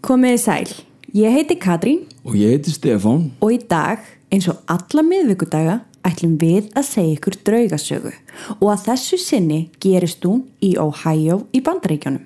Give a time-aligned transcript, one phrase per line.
[0.00, 0.70] Komiði sæl,
[1.12, 3.30] ég heiti Katrín Og ég heiti Stefán.
[3.40, 4.00] og í dag,
[4.32, 8.12] eins og alla miðvikudaga, ætlum við að segja ykkur draugasögu
[8.56, 12.24] og að þessu sinni gerist hún í Ohio í Bandaríkjónum.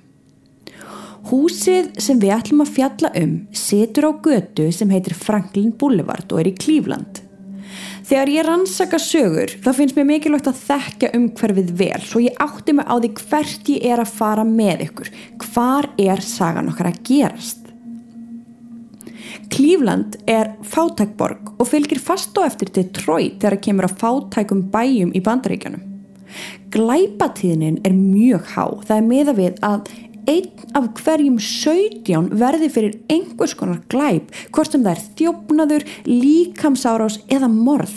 [1.32, 6.45] Húsið sem við ætlum að fjalla um situr á götu sem heitir Franklin Boulevard og
[6.45, 7.22] er í Cleveland.
[8.04, 12.77] Þegar ég rannsaka sögur þá finnst mér mikilvægt að þekka umhverfið vel svo ég átti
[12.77, 15.11] mig á því hvert ég er að fara með ykkur.
[15.41, 17.63] Hvar er sagan okkar að gerast?
[19.52, 25.12] Cleveland er fátækborg og fylgir fast og eftir Detroit þegar það kemur að fátækum bæjum
[25.14, 25.84] í bandaríkjanum.
[26.74, 28.64] Glæpatíðnin er mjög há.
[28.87, 29.92] Það er meða við að
[30.30, 37.20] einn af hverjum 17 verði fyrir einhvers konar glæp, hvort sem það er þjófnaður, líkamsárás
[37.33, 37.95] eða morð,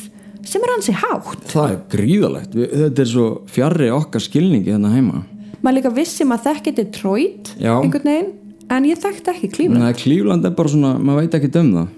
[0.47, 1.47] sem er hansi hátt.
[1.53, 2.57] Það er gríðalegt.
[2.57, 5.23] Þetta er svo fjarrri okkar skilningi hérna heima.
[5.63, 7.73] Maður líka vissi maður þekki Detroit Já.
[7.79, 8.33] einhvern veginn,
[8.73, 9.69] en ég þekkti ekki.
[9.73, 11.95] Nei, Klífland er bara svona, maður veit ekki um það.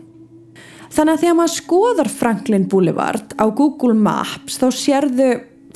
[0.90, 5.30] Þannig að þegar maður skoðar Franklin Boulevard á Google Maps þá sérðu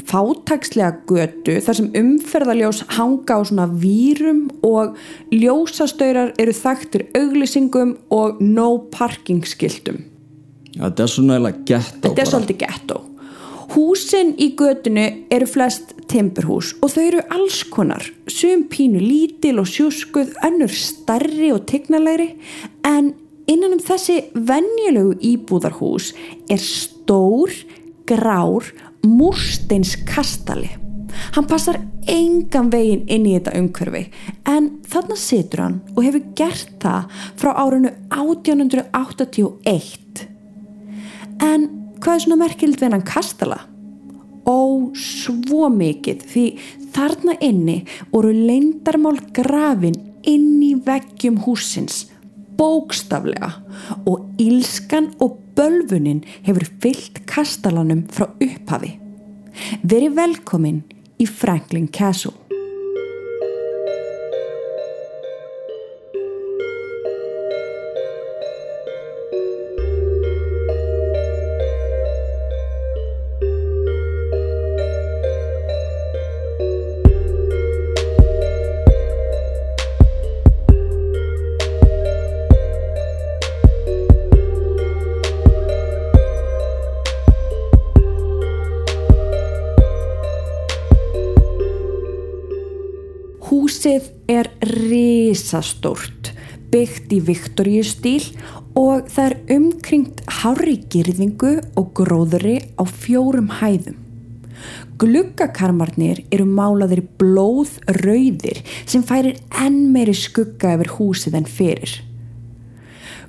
[0.10, 4.98] fátagslega götu þar sem umferðaljós hanga á svona vírum og
[5.32, 10.02] ljósastöyrar eru þaktur auglýsingum og no parking skiltum.
[10.74, 13.00] Já, þetta er svona eða gett á Þetta er svolítið ghetto.
[13.74, 15.02] Húsin í götunu
[15.34, 18.06] eru flest timburhús og þau eru alls konar.
[18.30, 22.36] Sum pínu lítil og sjúskuð, önnur starri og tignalegri
[22.86, 23.14] en
[23.50, 26.14] innan um þessi venjulegu íbúðarhús
[26.54, 27.50] er stór,
[28.06, 28.70] grár,
[29.02, 30.70] múrsteins kastali.
[31.34, 34.06] Hann passar engan veginn inn í þetta umhverfi
[34.54, 37.10] en þarna situr hann og hefur gert það
[37.42, 40.28] frá árinu 1881.
[41.42, 43.60] En hvað er svona merkild við hann kastala?
[44.44, 46.46] Ó, svo mikið því
[46.94, 47.78] þarna inni
[48.12, 49.96] voru leindarmál grafin
[50.28, 52.04] inn í veggjum húsins
[52.60, 53.50] bókstaflega
[54.10, 58.98] og ílskan og bölfunin hefur fyllt kastalanum frá upphafi.
[59.86, 60.84] Verið velkomin
[61.22, 62.36] í Franklin Castle.
[93.54, 96.32] Húsið er risastórt,
[96.74, 98.24] byggt í Viktoríu stíl
[98.74, 104.00] og það er umkringt hári girðingu og gróðri á fjórum hæðum.
[104.98, 111.94] Gluggakarmarnir eru málaðir blóð rauðir sem færir enn meiri skugga yfir húsið en fyrir.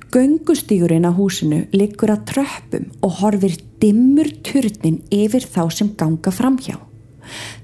[0.09, 6.79] Göngustígurinn á húsinu liggur að tröppum og horfir dimmur turnin yfir þá sem ganga framhjá.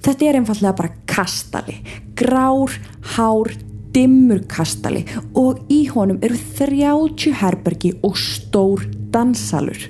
[0.02, 1.78] Þetta er einfallega bara kastali,
[2.18, 2.76] grár,
[3.16, 3.54] hár,
[3.92, 5.04] dimmur kastali
[5.36, 9.90] og í honum eru 30 herbergi og stór dansalur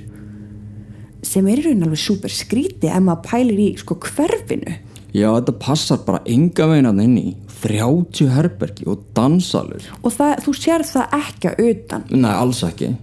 [1.21, 4.73] sem er í raun alveg super skríti ef maður pælir í sko hverfinu.
[5.11, 7.27] Já, þetta passar bara enga veginn að inn í
[7.61, 9.85] 30 herbergi og dansalur.
[10.01, 12.05] Og það, þú sér það ekki að utan.
[12.15, 12.93] Nei, alls ekki.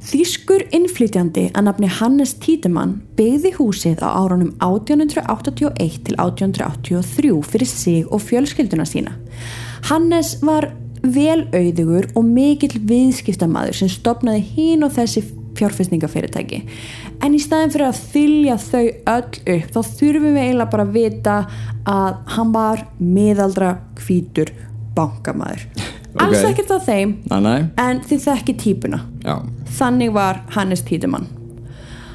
[0.00, 8.06] Þýskur innflytjandi að nafni Hannes Tídemann byggði húsið á árunum 1881 til 1883 fyrir sig
[8.08, 9.12] og fjölskylduna sína.
[9.90, 10.70] Hannes var
[11.04, 15.24] velauðugur og mikill viðskiptamaður sem stopnaði hín og þessi
[15.60, 16.62] fjárfestningafyrirtæki.
[17.20, 18.84] En í staðin fyrir að þylja þau
[19.18, 19.22] öll
[19.58, 21.38] upp þá þurfum við eiginlega bara að vita
[21.84, 24.56] að hann var miðaldra hvítur
[24.96, 25.89] bankamaður.
[26.18, 26.50] Alls Ok.
[26.50, 27.60] ekkert á þeim Nei, nei.
[27.78, 29.00] en þið þekki típuna.
[29.24, 29.36] Já.
[29.78, 31.26] Þannig var Hannes Tídemann.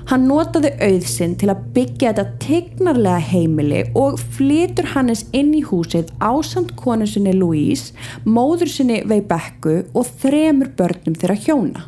[0.06, 6.12] Hann notaði auðsinn til að byggja þetta tegnarlega heimili og flytur Hannes inn í húsið
[6.22, 7.94] ásand konu sinni Louise,
[8.26, 11.82] móður sinni Veibekku og þremur börnum þeirra hjóna.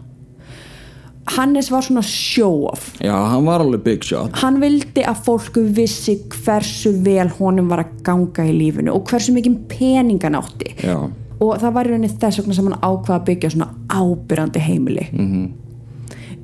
[1.35, 2.93] Hannes var svona show-off.
[3.03, 4.31] Já, hann var alveg big shot.
[4.39, 9.35] Hann vildi að fólku vissi hversu vel honum var að ganga í lífinu og hversu
[9.35, 10.71] mikið peningan átti.
[10.81, 10.95] Já.
[11.39, 15.07] Og það var í rauninni þess vegna sem hann ákvaða að byggja svona ábyrrandi heimili.
[15.11, 15.47] Mhm.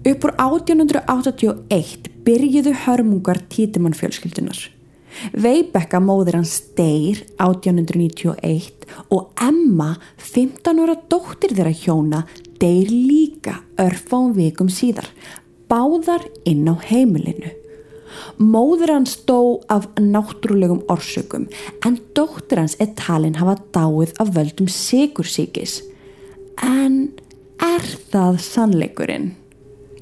[0.04, 4.70] upp úr 1881 byrjuðu hörmungar títimann fjölskyldunar
[5.34, 12.24] Veibekka móðir hans deyr 1891 og Emma 15 ára dóttir þeirra hjóna
[12.60, 15.08] deyr líka örfáum vikum síðar
[15.70, 17.54] báðar inn á heimilinu
[18.40, 21.48] Móður hans dó af náttúrulegum orsökum
[21.86, 25.82] en dóttir hans er talin hafa dáið af völdum sigursíkis.
[26.62, 27.14] En
[27.62, 29.32] er það sannleikurinn?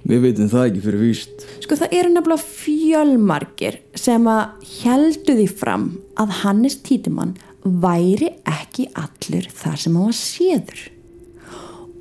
[0.01, 1.43] Við veitum það ekki fyrir víst.
[1.61, 5.85] Sko það eru nefnilega fjölmargir sem að heldu því fram
[6.19, 10.81] að Hannes Títumann væri ekki allur þar sem hann var séður.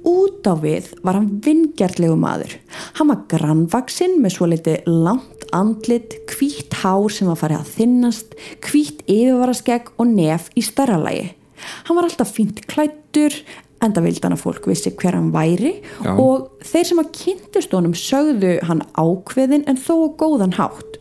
[0.06, 2.54] Út á við var hann vingjarlegu maður.
[2.96, 8.36] Hann var grannvaksinn með svo litið langt andlit, hvítt hár sem var farið að þinnast,
[8.64, 11.34] hvítt yfirvaraskegg og nef í starralagi.
[11.88, 13.34] Hann var alltaf fínt klættur,
[13.84, 15.74] enda vildi hann að fólk vissi hver hann væri
[16.04, 16.12] Já.
[16.14, 20.98] og þeir sem að kynntust honum sögðu hann ákveðin en þó góðan hátt.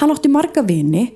[0.00, 1.10] Hann átti marga vini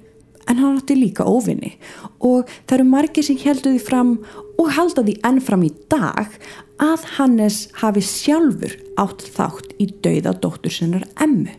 [0.51, 1.75] en hann átti líka óvini
[2.21, 4.17] og það eru margir sem heldu því fram
[4.61, 6.37] og halda því ennfram í dag
[6.83, 11.53] að Hannes hafi sjálfur átt þátt í dauða dóttur sinnar emmu.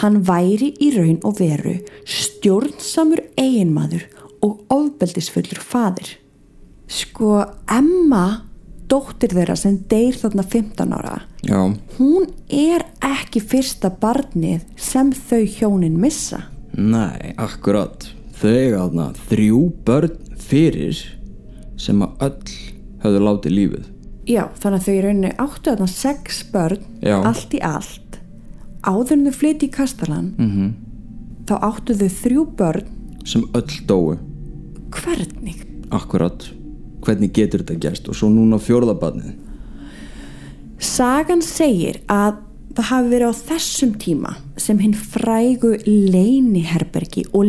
[0.00, 4.04] Hann væri í raun og veru stjórnsamur eiginmaður
[4.44, 6.12] og ofbeldisfullur fadir.
[6.86, 7.40] Sko,
[7.72, 8.44] Emma,
[8.86, 11.58] dóttir þeirra sem deyr þarna 15 ára, Já,
[11.98, 16.44] hún er ekki fyrsta barnið sem þau hjónin missa.
[16.76, 18.06] nei, akkurat.
[18.36, 20.98] Þau eiga þarna þrjú börn fyrir
[21.76, 22.56] sem að öll
[23.04, 23.84] höfðu látið lífið.
[24.26, 27.20] Já, þannig að þau í rauninni áttu þarna sex börn, Já.
[27.22, 28.18] allt í allt.
[28.86, 30.74] Áður en þau flyti í Kastalan, Mm
[31.46, 32.86] þá áttu þau þrjú börn.
[33.26, 34.16] Sem öll dóu.
[34.90, 35.62] Hvernig?
[35.94, 36.48] Akkurat.
[37.06, 38.08] Hvernig getur þetta gerst?
[38.10, 39.36] Og svo núna fjórðabarnið.
[40.82, 42.42] Sagan segir að
[42.76, 47.46] það hafi verið á þessum tíma sem hinn frægu leiniherbergi og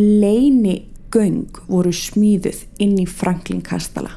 [1.14, 4.12] leinigöng voru smíðuð inn í Franklin Kastala.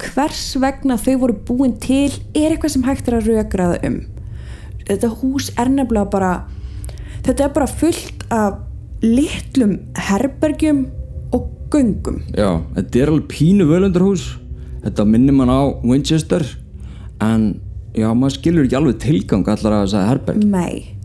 [0.00, 4.00] Hvers vegna þau voru búin til er eitthvað sem hægt er að raugraða um.
[4.86, 6.46] Þetta hús er nefnilega bara,
[7.22, 8.60] þetta er bara fullt af
[9.02, 10.86] litlum herbergjum
[11.32, 12.22] og göngum.
[12.34, 14.38] Já, þetta er alveg pínu völundarhús.
[14.82, 16.42] Þetta minnir mann á Winchester.
[17.20, 17.60] En
[17.92, 20.48] já, maður skilur ekki alveg tilgang allar að þessa herberg.
[20.48, 20.96] Nei.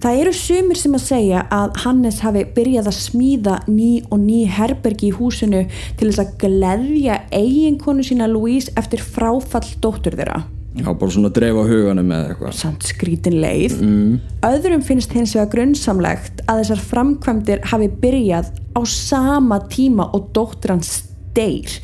[0.00, 4.38] Það eru sumir sem að segja að Hannes hafi byrjað að smíða ný og ný
[4.48, 5.66] herbergi í húsinu
[6.00, 10.40] til þess að gleðja eiginkonu sína Louise eftir fráfall dóttur þeirra.
[10.78, 12.56] Já, bara svona dreifa huganum með eitthvað.
[12.56, 13.76] Samt skrítin leið.
[13.84, 14.16] Mm.
[14.48, 20.78] Öðrum finnst hins vegar grunnsamlegt að þessar framkvæmdir hafi byrjað á sama tíma og dóttir
[20.78, 20.94] hans
[21.36, 21.76] deyr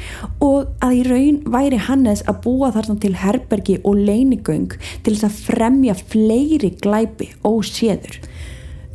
[0.45, 5.29] og að í raun væri Hannes að búa þarna til herbergi og leinigöng til þess
[5.29, 8.21] að fremja fleiri glæpi og séður.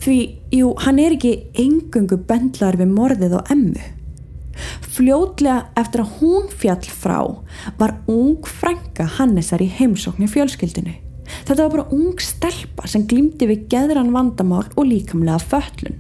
[0.01, 0.17] Því,
[0.57, 3.89] jú, hann er ekki engöngu bendlar við morðið og emmu.
[4.91, 7.19] Fljótlega eftir að hún fjall frá
[7.79, 10.97] var ung frænka Hannesar í heimsókn í fjölskyldinu.
[11.47, 15.99] Þetta var bara ung stelpa sem glýmdi við geðran vandamál og líkamlega föllun.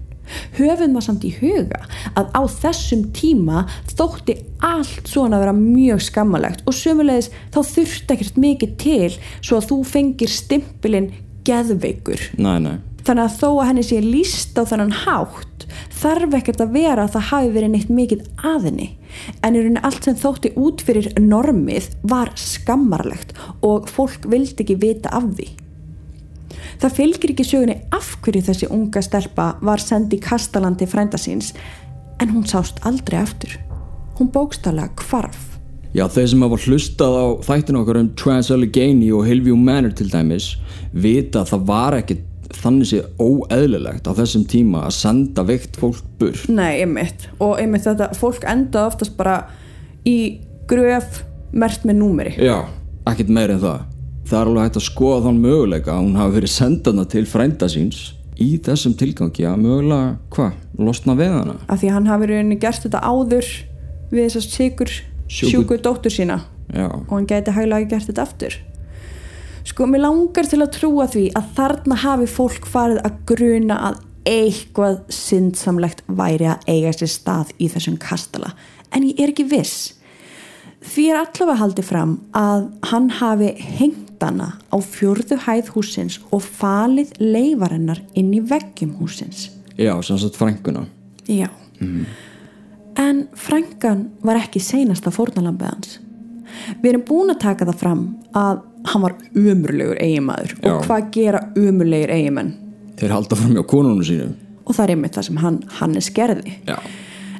[0.57, 1.81] Höfum það samt í huga
[2.19, 8.15] að á þessum tíma þótti allt svona að vera mjög skammalegt og sömulegis þá þurfti
[8.15, 11.11] ekkert mikið til svo að þú fengir stimpilinn
[11.47, 12.31] geðveikur.
[12.37, 12.77] Nei, nei.
[13.01, 15.65] Þannig að þó að henni sé líst á þennan hátt
[16.01, 18.21] þarf ekkert að vera að það hafi verið neitt mikið
[18.51, 18.87] að henni.
[19.41, 23.33] En í rauninni allt sem þótti út fyrir normið var skammarlegt
[23.65, 25.49] og fólk vildi ekki vita af því.
[26.79, 31.51] Það fylgir ekki sögunni af hverju þessi unga stelpa var send í kastalandi frænda síns
[32.21, 33.57] en hún sást aldrei aftur.
[34.19, 35.47] Hún bókstallega kvarf.
[35.91, 40.53] Já, þeir sem hafa hlustað á þættinu okkar um Trans-Allegheny og Hillview Manor til dæmis
[40.93, 42.21] vita að það var ekki
[42.61, 46.47] þannig séð óeðlilegt á þessum tíma að senda veikt fólk burt.
[46.51, 47.27] Nei, einmitt.
[47.43, 49.41] Og einmitt þetta, fólk enda oftast bara
[50.07, 50.39] í
[50.71, 52.35] gröf mert með númeri.
[52.39, 52.63] Já,
[53.11, 53.90] ekkert meir en það.
[54.31, 57.67] Það er alveg hægt að skoða þann möguleika að hún hafi verið sendana til frænda
[57.67, 57.97] síns
[58.39, 61.55] í þessum tilgangi að mögulega, hvað, losna við hana.
[61.67, 63.49] Af því að hann hafi rauninni gert þetta áður
[64.13, 64.93] við þessast sigur
[65.31, 66.39] Sjúku- dóttur sína
[66.71, 68.55] Já, og hann gæti hæglega gert þetta aftur.
[69.67, 73.99] Sko, mér langar til að trúa því að þarna hafi fólk farið að gruna að
[74.31, 78.53] eitthvað syndsamlegt væri að eiga sér stað í þessum kastala.
[78.95, 79.93] En ég er ekki viss.
[80.81, 86.41] Því er allavega haldið fram að hann hafi hengt hana á fjörðu hæð húsins og
[86.45, 89.49] falið leifarinnar inn í veggjum húsins.
[89.77, 90.85] já, sem sagt frænguna.
[91.27, 91.47] Já.
[93.01, 95.99] En frængan var ekki seinasta fórnalambið hans.
[96.83, 98.01] Við erum búin að taka það fram
[98.37, 98.59] að
[98.91, 102.51] hann var umurlegur eiginmaður og hvað gera umurlegir eiginmenn
[102.99, 104.33] Þeir halda fram hjá konunum sínum.
[104.65, 106.53] og það er einmitt það sem hann, Hannes gerði.
[106.67, 106.77] Já.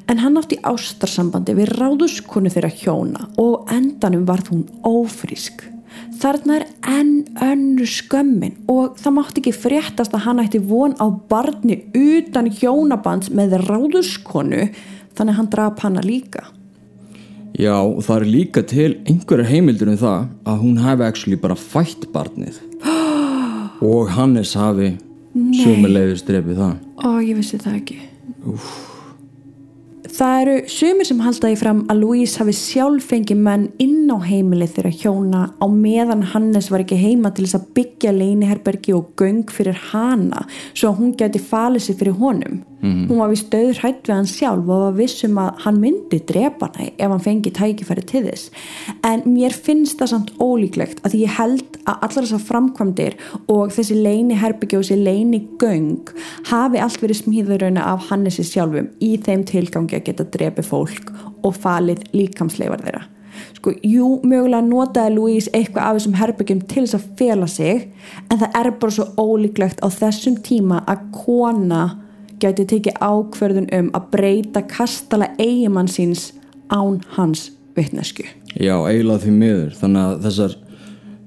[0.10, 5.66] En hann átti ástarsambandi við ráðuskonu þeirra hjóna og endanum varð hún ófrísk.
[6.22, 11.08] Þarna er enn önnu skömmin og það mátti ekki fréttast að hann ætti von á
[11.10, 14.68] barni utan hjónabands með ráðuskonu
[15.18, 16.46] þannig hann drap hana líka.
[17.58, 21.58] Já, og það er líka til einhverjar heimildur um það að hún hafi actually bara
[21.60, 22.62] fætt barnið
[23.92, 24.94] og Hannes hafi
[25.36, 28.00] sömulegðist drefið það Ó, ég vissi það ekki
[30.12, 34.20] Það eru sumir sem halda því fram að Louise hafi sjálf fengið menn inn á
[34.20, 39.14] heimilið þeirra hjóna á meðan Hannes var ekki heima til þess að byggja leiniherbergi og
[39.22, 42.60] göng fyrir hana svo að hún geti falið sig fyrir honum.
[42.82, 46.72] Hún var við stöður hætt við hann sjálf og var vissum að hann myndi drepa
[46.72, 48.50] hana ef hann fengi tækifæri til þess.
[49.06, 53.18] En mér finnst það samt ólíklegt að ég held að allar þessar framkvæmdir
[53.54, 56.12] og þessi leiniherbergi og þessi leinigöng
[56.50, 61.14] hafi allt verið smíðurrauna af Hannesi sjálfum í þeim tilgangi að geta drepi fólk
[61.46, 63.08] og falið líkamsleifar þeirra.
[63.58, 67.84] Sko, jú, mögulega notaði Louise eitthvað af þessum herbyggjum til þess að fela sig
[68.28, 71.84] en það er bara svo ólíklegt á þessum tíma að kona
[72.42, 76.32] gæti tekið ákverðun um að breyta kastala eigimann síns
[76.72, 78.26] án hans vitnesku.
[78.60, 80.56] Já, eiginlega því miður þannig að þessar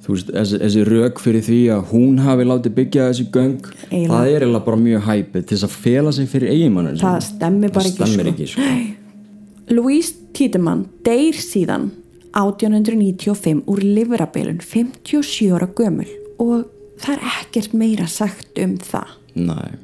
[0.04, 3.54] þú veist, þessi, þessi rauk fyrir því að hún hafi látið byggja þessi göng
[3.88, 4.10] Eiginlega.
[4.12, 7.70] það er eiginlega bara mjög hæpið til þess að fela sig fyrir eiginmannin Það stemmi
[7.72, 8.34] bara ekki, það stemmir sko.
[8.34, 9.74] ekki sko.
[9.74, 11.88] Louise Tiedemann deyr síðan
[12.34, 16.08] 1895 úr livrabilun 57 ára gömul
[16.42, 16.66] og
[17.00, 19.16] það er ekkert meira sagt um það.
[19.34, 19.83] Nei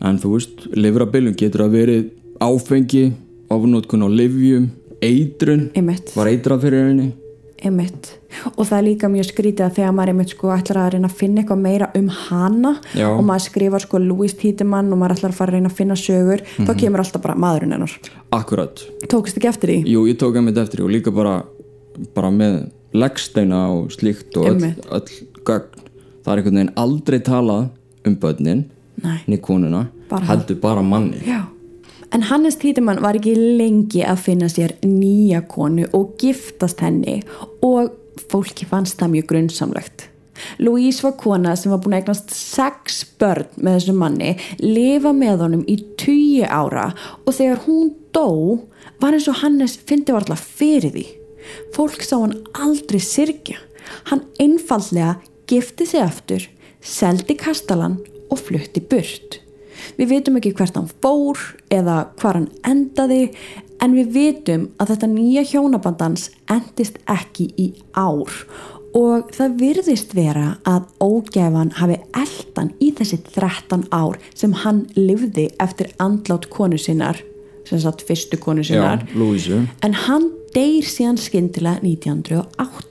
[0.00, 2.04] En þú veist, livrabilun getur að verið
[2.44, 3.12] áfengi,
[3.50, 4.68] ofnótkun á livjum,
[5.02, 6.12] eitrun Einmitt.
[6.14, 7.08] Var eitrað fyrir henni
[7.58, 8.12] Einmitt.
[8.54, 11.16] Og það er líka mjög skrítið að þegar maður einmitt sko ætlar að reyna að
[11.18, 13.08] finna eitthvað meira um hana Já.
[13.10, 15.96] og maður skrifar sko Louise Tiedemann og maður ætlar að fara að reyna að finna
[15.98, 16.78] sögur þá Mhm.
[16.78, 17.96] kemur alltaf bara maðurinn hennar.
[18.30, 19.78] Akkurat Tókist ekki eftir því?
[19.90, 21.42] Jú, ég tók einmitt eftir því og líka bara
[22.14, 25.10] bara með leggsteina og slíkt og öll, öll
[25.42, 25.66] gögn
[26.22, 27.70] það er einhvern veginn aldrei talað
[28.06, 28.64] um börnin
[29.02, 29.20] Nei.
[29.26, 31.44] niður konuna, Bara heldur bara manni Já.
[32.10, 37.18] En Hannes Títumann var ekki lengi að finna sér nýja konu og giftast henni
[37.62, 37.92] og
[38.32, 40.06] fólki fannst það mjög grunnsamlegt.
[40.62, 45.44] Louise var kona sem var búin að eignast sex börn með þessum manni, lifa með
[45.44, 46.90] honum í tugi ára
[47.24, 48.28] og þegar hún dó
[49.02, 51.06] var eins og Hannes fyndi var alltaf fyrir því.
[51.76, 53.58] Fólk sá hann aldrei syrkja.
[54.10, 56.44] Hann einfallega gifti sig aftur,
[56.80, 59.40] seldi kastalan og flutti burt.
[59.98, 61.38] Við vitum ekki hvert hann fór
[61.72, 63.28] eða hvar hann endaði
[63.82, 68.32] en við vitum að þetta nýja hjónabandans endist ekki í ár
[68.96, 75.48] og það virðist vera að ógæfan hafi eldan í þessi 13 ár sem hann livði
[75.62, 77.20] eftir andlát konu sinnar
[77.68, 82.87] sem sagt fyrstu konu sinnar Já, en hann deyr síðan skyndilega 1908 Já.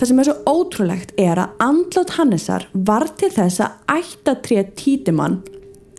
[0.00, 5.34] Það sem er svo ótrúlegt er að andlát Hannesar var til þess að ættatrið títimann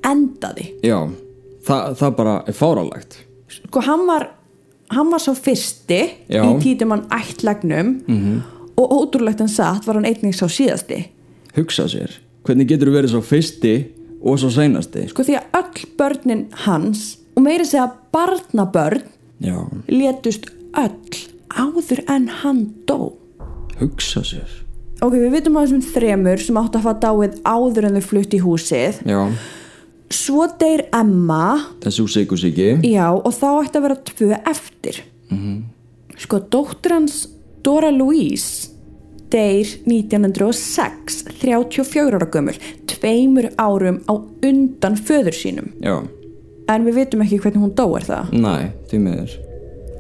[0.02, 0.72] endaði.
[0.82, 0.98] Já,
[1.68, 3.20] það, það bara er fáralegt
[3.52, 4.26] Sko hann var,
[4.96, 6.00] hann var svo fyrsti
[6.32, 6.42] Já.
[6.42, 8.42] í títimann ættlagnum -hmm.
[8.82, 11.04] og ótrúlegt en satt var hann einnig sá síðasti.
[11.56, 13.86] Hugsa sér, hvernig getur þú verið svo fyrsti
[14.24, 19.04] og svo seinasti Sko því að öll börnin hans og meiri segja barnabörn
[19.42, 23.21] Já, létust öll áður en hann dó.
[23.82, 24.58] Hugsa sér
[25.02, 28.34] Ok, við vitum að þessum þremur sem áttu að faða dáið áður en þau flutt
[28.38, 29.00] í húsið.
[29.10, 29.22] Já,
[30.12, 31.46] Svo deyr Emma
[31.82, 35.00] þessu sikursiki Já, og þá ætti að vera tvö eftir.
[36.22, 37.22] Sko, dóttur hans
[37.66, 38.70] Dora Louise
[39.32, 42.58] deyr 1906, 34 ára gömul,
[42.92, 45.72] tveimur árum á undan föður sínum.
[45.82, 46.02] Já,
[46.72, 48.30] En við vitum ekki hvernig hún dó er það.
[48.38, 48.54] næ,
[48.92, 49.32] því miður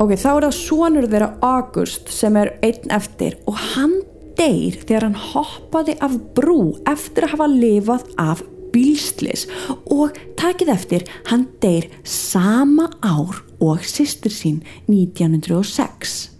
[0.01, 3.99] Ok, þá er það sonur þeirra August sem er einn eftir og hann
[4.39, 8.41] deyr þegar hann hoppaði af brú eftir að hafa lifað af
[8.73, 9.45] bílslis
[9.93, 16.31] og takið eftir hann deyr sama ár og sýstur sín 1906.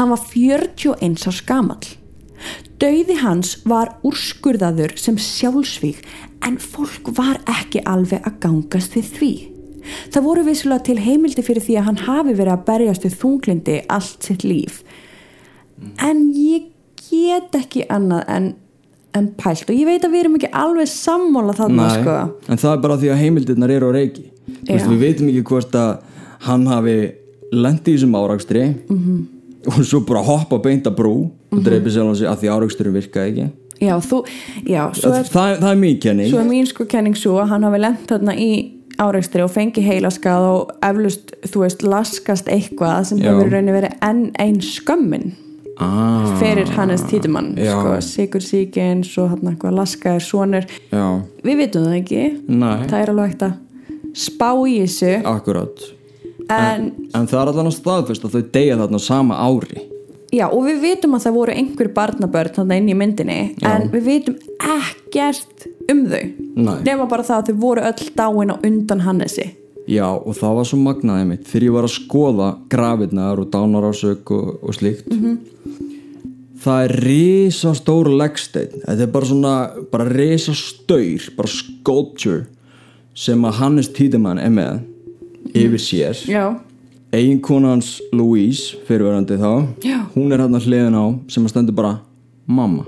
[0.00, 1.86] Hann var 41 árs gamall.
[2.82, 6.02] Dauði hans var úrskurðaður sem sjálfsvík
[6.42, 9.36] en fólk var ekki alveg að gangast við því.
[10.14, 13.76] Það voru vissulega til heimildi fyrir því að hann hafi verið að berjast við þunglindi
[13.88, 14.82] allt sitt líf.
[16.02, 16.70] En ég
[17.10, 18.46] get ekki annað en,
[19.16, 22.16] en pælt og ég veit að við erum ekki alveg sammála þarna Nei, sko.
[22.48, 24.24] en það er bara því að heimildirnar eru á reiki
[24.66, 24.78] Já.
[24.88, 25.92] Við veitum ekki hvort að
[26.46, 26.96] hann hafi
[27.52, 28.96] lendi í þessum árakstri Mhm.
[28.96, 29.24] -hmm.
[29.66, 33.30] og svo bara hoppa beint að brú og dreipi sjálf sig að því áraksturinn virkaði
[33.32, 33.50] ekki
[33.80, 34.24] Já, þú,
[34.64, 37.62] já, er, það, það er mín kenning svo er mín sko kenning svo að hann
[37.62, 38.72] hafi lent þarna í
[39.02, 43.30] áreikstri og fengi heilaskað og eflust, þú veist, laskast eitthvað sem Já.
[43.30, 45.34] hefur raunin verið enn einn skömmin
[45.82, 51.06] ah, fyrir Hannes Títumann sko, sigur síkin, svo hann eitthvað laskaðir sonur, Já,
[51.44, 52.22] við vitum það ekki.
[52.48, 53.58] Næ, það er alveg hægt að
[54.16, 55.12] spá í þessu.
[55.28, 55.90] Akkurat.
[56.46, 59.82] En En það er allan að staðfest að þau deyja þarna sama ári
[60.36, 63.68] Já, og við vitum að það voru einhver barnabörn þannig inn í myndinni Já.
[63.70, 66.24] en við vitum ekkert um þau.
[66.56, 66.74] Nei.
[66.84, 69.46] nema bara það að þau voru öll dáin á undan Hannesi.
[69.86, 74.32] Já, og það var svo magnaði mitt þegar ég var að skoða grafirnar og dánarásök
[74.34, 75.06] og, og slíkt.
[76.66, 79.54] Það er risa stór leggsteinn, þetta er bara svona
[79.92, 82.46] bara risa staur, bara sculpture
[83.16, 84.82] sem að Hannes Tídemann er með
[85.54, 86.24] yfir sér.
[86.28, 86.44] Já,
[87.14, 89.50] eiginkona hans Louise, fyrirverandi þá
[89.84, 89.98] Já.
[90.14, 91.92] hún er hann að hliðin á sem að stendur bara
[92.46, 92.84] mamma,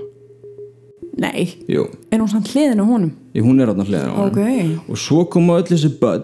[1.19, 1.49] nei.
[1.67, 3.11] Jú, Er hún samt hliðin á honum?
[3.35, 4.31] Í, hún er hann að hliðin á honum.
[4.31, 4.89] Ok.
[4.91, 6.23] Og svo koma öll þessi börn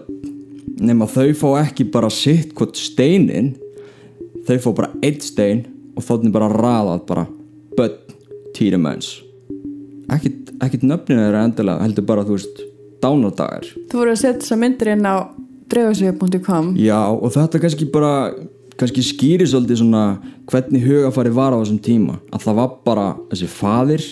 [0.80, 3.54] nema þau fá ekki bara sitt hvort steinin
[4.46, 5.64] þau fá bara eitt stein
[5.96, 7.26] og þóttni bara raðað bara
[7.76, 7.96] börn
[8.56, 9.14] týrimens
[10.12, 12.60] ekkit, ekkit nöfninu er endilega heldur bara þú veist
[13.02, 13.66] dánardagar.
[13.90, 15.16] Þú voru að setja þessa myndir inn á
[15.72, 18.14] draugasvið.com já og þetta kannski bara
[18.76, 20.04] kannski skýri svolítið svona
[20.50, 24.08] hvernig hugafari var á þessum tíma að það var bara þessi faðir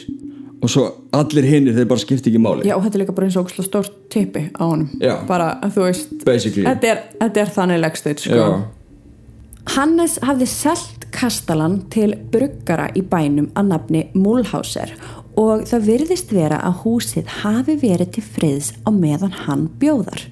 [0.64, 0.84] og svo
[1.14, 3.50] allir hinnir þeir bara skipti ekki máli Já, og þetta er líka bara eins og
[3.66, 5.18] stórt tippi á honum Já.
[5.28, 8.46] Bara þú veist basically Þetta er, þetta er þannig leggstuð sko.
[9.74, 14.92] Hannes hafði selt kastalan til bruggara í bænum að nafni Múlhauser
[15.40, 20.28] og það virðist vera að húsið hafi verið til friðs á meðan hann bjóðar.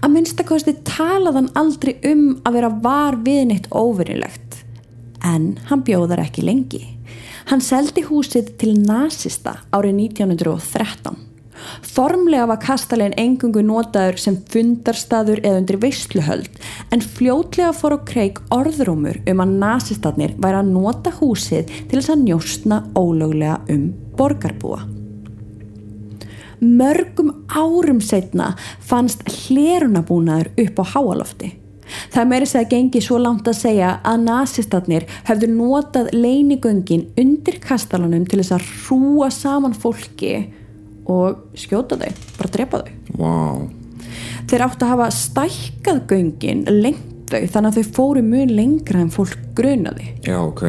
[0.00, 4.62] Að minnstakosti talaði hann aldrei um að vera var við neitt óvinnilegt.
[5.22, 6.84] En hann bjóðar ekki lengi.
[7.50, 11.28] Hann seldi húsið til nazista árið 1913.
[11.86, 16.48] Formlega var kastalinn engungu notaður sem fundarstaður eða undir veisluhöld
[16.94, 22.14] en fljótlega fór á kreik orðrúmur um að nazistarnir væri að nota húsið til þess
[22.16, 23.86] að njóstna ólöglega um
[24.18, 25.01] borgarbúa.
[26.62, 31.56] Mörgum árum setna fannst hlerunabúnaður upp á háalofti.
[32.12, 38.24] Það meiri segja gengi svo langt að segja að nazistarnir hefðu notað leinigöngin undir kastalanum
[38.28, 40.34] til þess að hrúa saman fólki
[41.10, 42.92] og skjóta þau, bara drepa þau.
[43.18, 43.62] wow
[44.50, 49.12] Þeir áttu að hafa stækkað göngin, lengt þau, þannig að þau fóru mun lengra en
[49.12, 50.12] fólk grunaði.
[50.24, 50.62] já, ok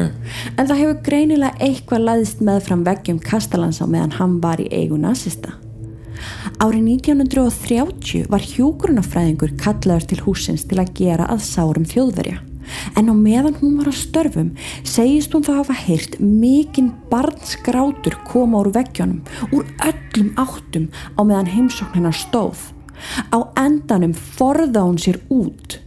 [0.56, 4.70] En það hefur greinilega eitthvað laðist með fram veggjum Kastalans á meðan hann var í
[4.72, 5.58] eigu nazista.
[6.62, 12.40] Árið 1930 var hjúgrunafræðingur kallaður til húsins til að gera að sárum þjóðverja.
[12.96, 14.50] En á meðan hún var að störfum
[14.86, 19.20] segist hún þá hafa heyrt mikinn barnsgrátur koma úr veggjónum
[19.52, 22.70] úr öllum áttum á meðan heimsókn hennar stóð.
[23.34, 25.80] Á endanum forða hún sér út.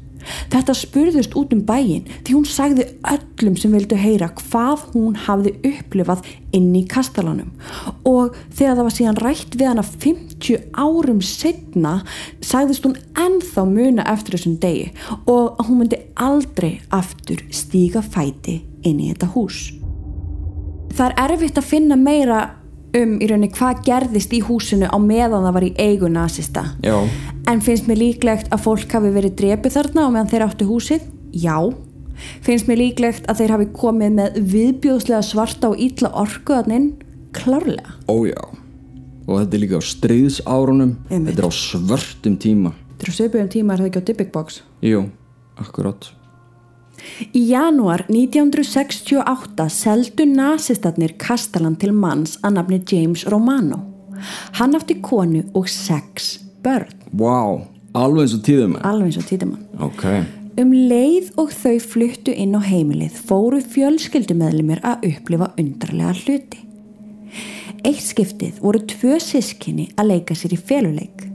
[0.52, 5.56] Þetta spurðust út um bæin því hún sagði öllum sem vildu heyra hvað hún hafði
[5.72, 6.26] upplifað
[6.58, 7.52] inn í kastalanum
[8.08, 11.94] og þegar það var síðan rætt við hana 50 árum setna
[12.46, 14.92] sagðist hún ennþá muna eftir þessum degi
[15.26, 19.68] og hún myndi aldrei aftur stíga fæti inn í þetta hús.
[20.98, 22.40] Það er erfitt að finna meira
[22.96, 26.64] um í rauninni hvað gerðist í húsinu á meðan það var í eigu nazista.
[26.84, 26.98] já,
[27.48, 31.02] En finnst mér líklegt að fólk hafi verið drepið þarna á meðan þeir áttu húsið?
[31.32, 31.58] Já.
[32.42, 36.90] Finnst mér líklegt að þeir hafi komið með viðbjóðslega svarta og ítla orkuðaninn?
[37.32, 37.94] Klárlega.
[38.10, 38.40] ójá
[39.28, 41.36] og þetta er líka á stríðsárunum Einmitt.
[41.36, 44.32] þetta er á svörtum tíma Þetta er á söpjum tíma er það ekki á Dybbik
[44.32, 44.62] Box.
[44.82, 45.02] jú,
[45.60, 46.08] akkurát
[47.34, 53.84] Í janúar 1968 seldu nazistarnir Kastalan til manns að nafni James Romano.
[54.58, 57.62] Hann átti konu og sex börn, wow,
[57.94, 59.64] alveg eins og tíðum alveg eins og títumann.
[59.80, 60.06] ok,
[60.58, 66.64] Um leið og þau fluttu inn á heimilið fóru fjölskyldumeðlumir að upplifa undarlega hluti.
[67.86, 71.28] Eitt skiptið voru tvö sískinni að leika sér í feluleik.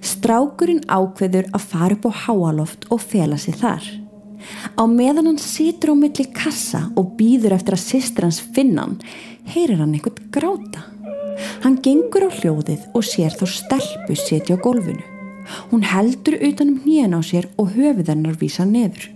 [0.00, 3.90] Strákurinn ákveður að fara upp á háaloft og fela sér þar.
[4.78, 8.98] Á meðan hann situr á milli kassa og býður eftir að systir hans finna hann,
[9.52, 10.84] heyrir hann eitthvað gráta.
[11.64, 15.02] Hann gengur á hljóðið og sér þá stelpu sitja á gólfinu.
[15.72, 19.10] Hún heldur utanum hnýjan á sér og höfuð hennar vísa neður.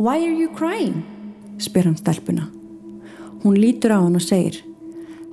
[0.00, 1.02] Why are you crying?
[1.60, 2.48] spyr hann stelpuna.
[3.44, 4.64] Hún lítur á hann og segir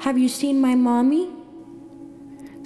[0.04, 1.37] Have you seen my mommy?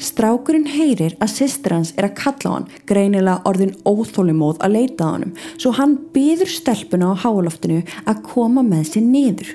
[0.01, 5.13] Strákurinn heyrir að systir hans er að kalla hann, greinilega orðin óþólimóð að leita á
[5.13, 9.51] honum, svo hann byður stelpuna á háloftinu að koma með sér niður.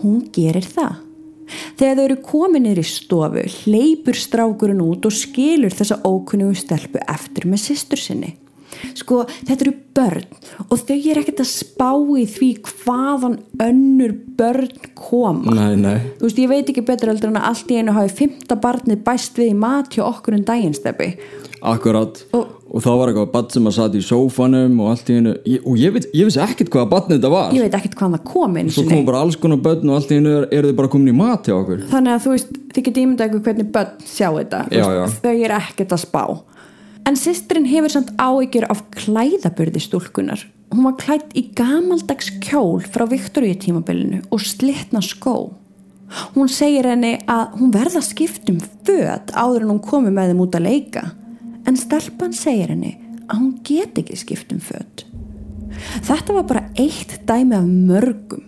[0.00, 1.02] Hún gerir það.
[1.76, 7.02] Þegar þau eru komin niður í stofu, hleypur strákurinn út og skilur þessa ókunnugu stelpu
[7.12, 8.36] eftir með systur sinni.
[8.98, 10.26] Sko þetta eru börn
[10.68, 15.52] og þau er ekkert að spá í því hvaðan önnur börn koma.
[15.54, 18.16] Nei, nei, þú veist ég veit ekki betur heldur en að allt í einu hafi
[18.22, 21.12] fymta barnið bæst við í mat hjá okkur um daginnsteppi
[21.62, 22.24] akkurat.
[22.34, 25.34] Og- og, þá var eitthvað barn sem að satt í sófanum og allt í hennu
[25.64, 27.52] og ég, veit, ég vissi ekkert hvaða barn þetta var.
[27.52, 28.96] Ég veit ekkert hvaðan það kom einu svo sinni.
[28.96, 31.46] kom bara alls konar börn og allt í hennu eru þau bara komin í mat
[31.46, 31.84] hjá okkur.
[31.92, 34.64] Þannig að þú veist, þið getið ímyndað ykkur hvernig börn sjá þetta.
[34.72, 36.24] Já, veist, þau eru ekkert að spá
[37.08, 43.06] en sýstrin hefur samt áhyggjur af klæðaburði stúlkunar hún var klætt í gamaldags kjól frá
[43.10, 45.36] Viktoríu tímabilinu og slitna skó
[46.36, 50.32] hún segir henni að hún verða að skipta um föt áður en hún komi með
[50.32, 51.06] þeim út að leika
[51.68, 55.06] en stelpan segir henni að hún get ekki skipt um föt
[56.02, 58.44] Þetta var bara eitt dæmi af mörgum.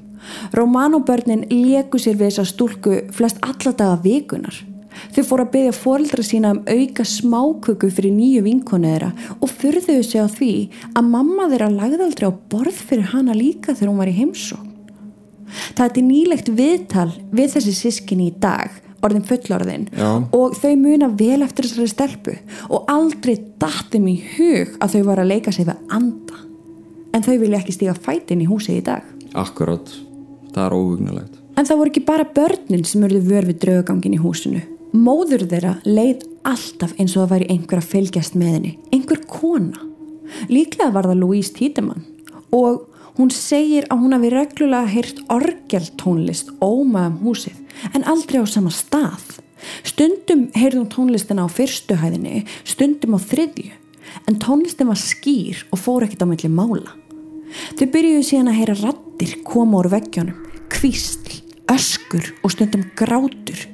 [0.57, 4.57] Romano-börnin léku sér við þessa stúlku flest alla daga vikunar.
[5.15, 10.05] Þau fóru að byggja fóreldra sína um auka smáköku fyrir nýju vinkonu þeirra og fyrðuðu
[10.07, 10.53] sig á því
[10.93, 14.71] að mamma þeirra lagði aldrei á borð fyrir hana líka þegar hún var í heimsókn.
[15.79, 18.73] Það er nýlegt viðtal við þessi sískinni í dag,
[19.05, 20.09] orðin fullorðin Já.
[20.35, 22.35] og þau muna vel eftir þessari stelpu
[22.71, 26.43] og aldrei dattum í hug að þau var að leika sig við anda.
[27.15, 29.07] En þau vilja ekki stíga fætin í húsið í dag.
[29.35, 29.91] akkurat,
[30.55, 34.19] það er óhugnulegt En það voru ekki bara börnin sem urðu vör við draugangin í
[34.19, 34.63] húsinu.
[34.95, 38.73] Móður þeirra leið alltaf eins og það væri einhver að fylgjast með henni.
[38.95, 39.81] Einhver kona.
[40.47, 42.05] Líklega var það Louise Tiedemann
[42.55, 42.85] og
[43.17, 47.59] hún segir að hún hafi reglulega heyrt orgeltónlist óma um húsið
[47.91, 49.41] en aldrei á sama stað.
[49.83, 53.75] Stundum heyrði hún tónlistina á fyrstu hæðinni, stundum á þriðju.
[54.31, 56.95] En tónlistin var skýr og fór ekkert á milli mála.
[57.75, 60.39] Þau byrjuðu síðan að heyra rattir koma úr veggjónum,
[60.71, 61.41] kvísl,
[61.75, 63.74] öskur og stundum grátur.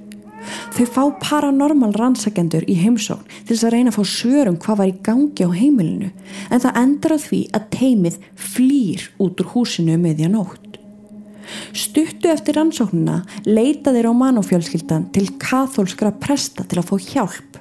[0.71, 4.91] Þau fá paranormal rannsakendur í heimsókn til þess að reyna að fá svörum hvað var
[4.91, 6.11] í gangi á heimilinu
[6.49, 10.79] en það endar á því að teimið flýr út úr húsinu um meðja nótt.
[11.75, 17.59] Stuttu eftir rannsóknina leitaði Romano-fjölskyldan til kathólskra presta til að fá hjálp.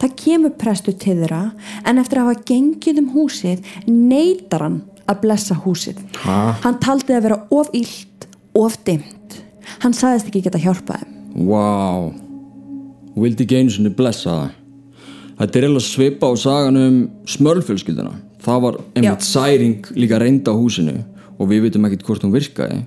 [0.00, 1.44] Það kemur prestu til þeirra
[1.86, 6.02] en eftir að hafa gengið um húsið neytar hann að blessa húsið.
[6.24, 6.56] Ha?
[6.64, 9.40] Hann taldi að vera of illt, of dimmt.
[9.82, 11.48] Hann sagðist ekki geta hjálpað þeim.
[11.50, 12.23] Vá
[13.14, 14.60] Hún vildi ekki einu sinni blessa það
[15.34, 16.98] Þetta er eiginlega svipa á sagan um
[17.30, 19.30] smörlfjölskylduna Það var einmitt Já.
[19.30, 20.98] særing líka reynda á húsinu
[21.38, 22.82] og við vitum ekkert hvort hún virkaði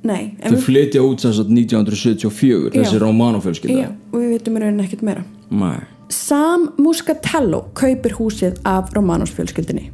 [0.00, 3.02] Nei, Þau flytja út sem sagt 1974 þessi Já.
[3.04, 5.24] Romano-fjölskylda Já, og við veitum í rauninni ekkert meira.
[5.52, 9.90] Nei Sam Muscatello kaupir húsið af Romanos fjölskyldinni.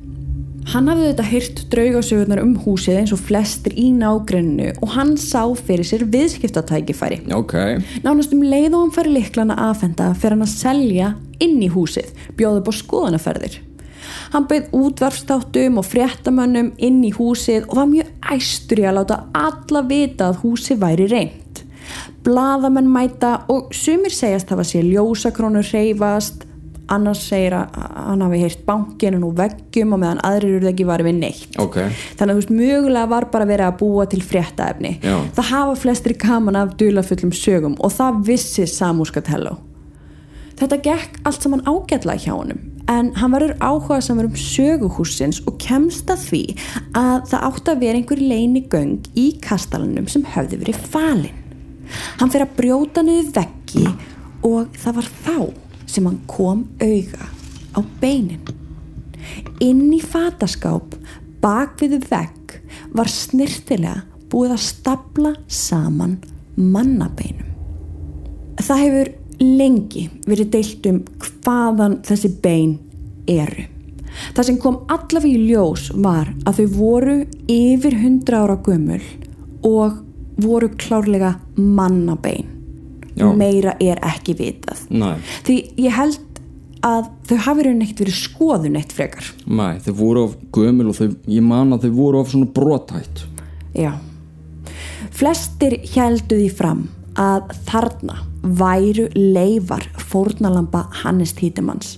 [0.67, 5.45] Hann hafði þetta hýrt draugasögurnar um húsið eins og flestir í nágrenninu og hann sá
[5.55, 7.21] fyrir sér viðskiptatækifæri.
[7.37, 7.55] Ok
[8.03, 12.11] Nánast um leið og hann færi liklana aðfenda fyrir hann að selja inn í húsið,
[12.35, 13.61] bjóði á skoðanaferðir.
[14.35, 19.21] Hann bauð útvarfstáttum og fréttamönnum inn í húsið og var mjög æstur í að láta
[19.39, 21.63] alla vita að húsið væri reynd.
[22.27, 26.46] Blaðamenn mæta og sumir segjast hafa sér ljósakrónur reyfast,
[26.92, 31.11] annars segir að hann hafi heyrt bankinu nú veggjum og meðan aðrir eru ekki varið
[31.11, 31.59] við neitt.
[31.62, 34.92] Ok Þannig að þú veist, mögulega var bara verið að búa til fréttaefni.
[35.03, 35.16] Já.
[35.37, 39.57] Það hafa flestri gaman af dulafullum sögum og það vissi Samuskatello.
[40.57, 45.59] Þetta gekk allt saman ágætlega hjá honum en hann verður áhuga samar um söguhúsins og
[45.62, 46.42] kemst að því
[46.96, 51.42] að það átti að vera einhver leini göng í kastalanum sem höfði verið falin.
[52.20, 53.87] Hann fyrir að brjóta niður veggi
[54.46, 55.38] og það var þá
[55.97, 57.29] sem hann kom auga
[57.77, 58.43] á beinin.
[59.65, 60.97] Inn í fataskáp
[61.43, 62.59] bak við vegg
[62.97, 66.19] var snirtilega búið að stapla saman
[66.57, 67.53] mannabeinum.
[68.57, 72.77] Það hefur lengi verið deilt um hvaðan þessi bein
[73.29, 73.67] eru.
[74.33, 77.17] Það sem kom allavega í ljós var að þau voru
[77.53, 79.03] yfir 100 ára gömul
[79.67, 80.01] og
[80.41, 82.56] voru klárlega mannabein.
[83.17, 83.31] Já.
[83.37, 84.83] Meira er ekki vitað.
[84.91, 85.15] Nei,
[85.47, 86.21] Því ég held
[86.87, 89.31] að þau hafi raunin ekkert verið skoðun eitt frekar.
[89.47, 93.25] nei, þau voru of gömul og þau, ég man að þau voru of svona brotætt
[93.75, 93.95] Já.
[95.17, 101.97] Flestir heldu því fram að þarna væru leifar fórnalamba Hannes Títimanns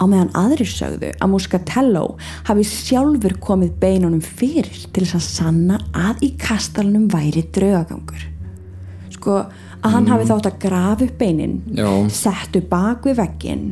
[0.00, 2.04] á meðan aðrir sögðu að Muscatello
[2.48, 8.22] hafi sjálfur komið beinunum fyrir til þess að sanna að í kastalunum væri draugagangur.
[9.20, 9.36] Sko
[9.84, 11.58] að hann hafi þátt að grafa upp beinin,
[12.08, 13.64] settu bak við veggin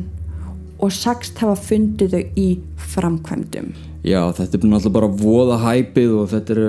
[0.79, 2.49] og sagst hafa fundið þau í
[2.93, 3.71] framkvæmdum.
[4.05, 6.67] Já, þetta er náttúrulega bara voða hæpið og þetta eru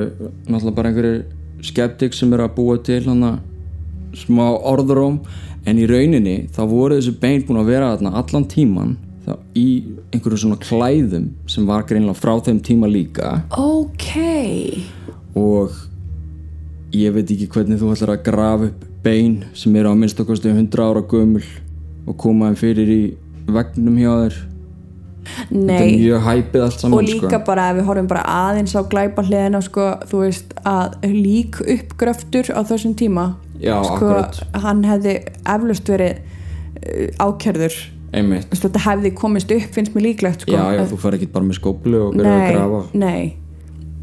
[0.48, 1.20] náttúrulega bara einhverjir
[1.68, 3.34] skeptik sem eru að búa til hana
[4.16, 5.20] smá orðuróm
[5.68, 8.96] en í rauninni þá voru þessu bein búin að vera þarna allan tíman
[9.28, 9.68] þá, í
[10.10, 13.36] einhverju svona klæðum sem var greinlega frá þeim tíma líka.
[13.60, 14.16] Ok.
[15.36, 15.76] Og
[16.96, 20.82] ég veit ekki hvernig þú ætlar að grafa upp bein sem eru á minnstakosti 100
[20.84, 21.44] ára gömul
[22.08, 23.02] og koma þeim fyrir í
[23.50, 24.38] vegnum hjá þér
[25.50, 27.40] þetta er mjög hæpið allt saman og líka sko.
[27.46, 32.50] bara ef við horfum bara aðeins á glæpa hliðina sko, þú veist að lík uppgröftur
[32.56, 33.26] á þessum tíma
[33.60, 34.40] Já, sko, akkurat.
[34.64, 37.76] hann hefði eflaust verið uh, ákjörður
[38.16, 40.56] einmitt, þetta hefði komist upp finnst mér líklegt sko.
[40.56, 43.22] já já, þú fær ekki bara með skóplu og verður að nei, grafa nei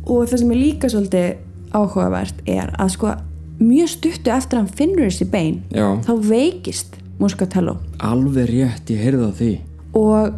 [0.07, 1.46] og það sem er líka svolítið
[1.77, 3.13] áhugavert er að sko
[3.57, 5.87] mjög stuttu eftir að hann finnur þessi bein Já.
[6.05, 9.53] þá veikist Muscatello alveg rétt, ég heyrði það því
[9.97, 10.35] og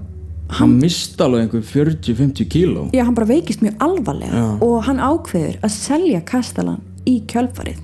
[0.60, 4.48] hann misti alveg einhver 40-50 kíló já, hann bara veikist mjög alvarlega Já.
[4.66, 7.84] og hann ákveður að selja Kastalan í kjölfarið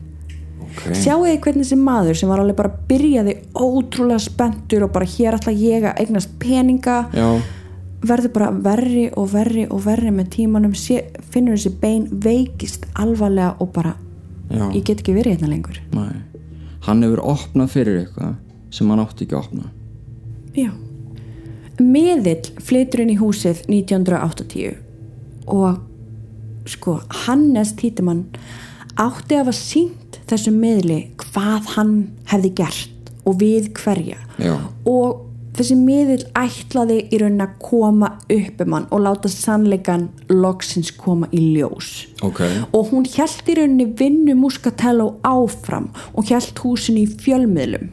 [0.65, 0.95] okay.
[0.97, 5.37] sjáu þið hvernig þessi maður sem var alveg bara byrjaði ótrúlega spenntur og bara hér
[5.37, 7.27] ætla ég að eignast peninga já,
[8.07, 10.75] verður bara verri og verri og verri með tímanum.
[10.77, 11.01] Sé,
[11.33, 13.95] finnur þessi bein veikist alvarlega og bara
[14.49, 15.79] já, ég get ekki verið hérna lengur.
[15.95, 16.23] Nei.
[16.85, 18.35] Hann hefur opnað fyrir eitthvað
[18.75, 19.71] sem hann átti ekki að opna.
[20.55, 20.71] Já.
[21.81, 24.77] Miðill flytur inn í húsið 1980
[25.51, 25.81] og
[26.69, 28.25] sko Hannes Títimann
[28.95, 31.95] átti að hafa sínt þessum miðli hvað hann
[32.31, 34.19] hefði gert og við hverja.
[34.41, 34.55] Já,
[34.87, 35.25] og
[35.57, 41.29] þessi miðill ætlaði í raunin að koma upp um hann og láta sannleikan loksins koma
[41.35, 42.07] í ljós.
[42.25, 42.41] Ok.
[42.75, 47.91] Og hún hjælt í rauninni vinnu Muscatello áfram og hjælt húsinu í fjölmiðlum.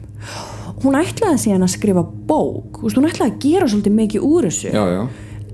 [0.83, 2.81] Hún ætlaði síðan að skrifa bók.
[2.83, 4.73] Hún ætlaði að gera svolítið mikið úr þessu.
[4.73, 5.03] Já, já.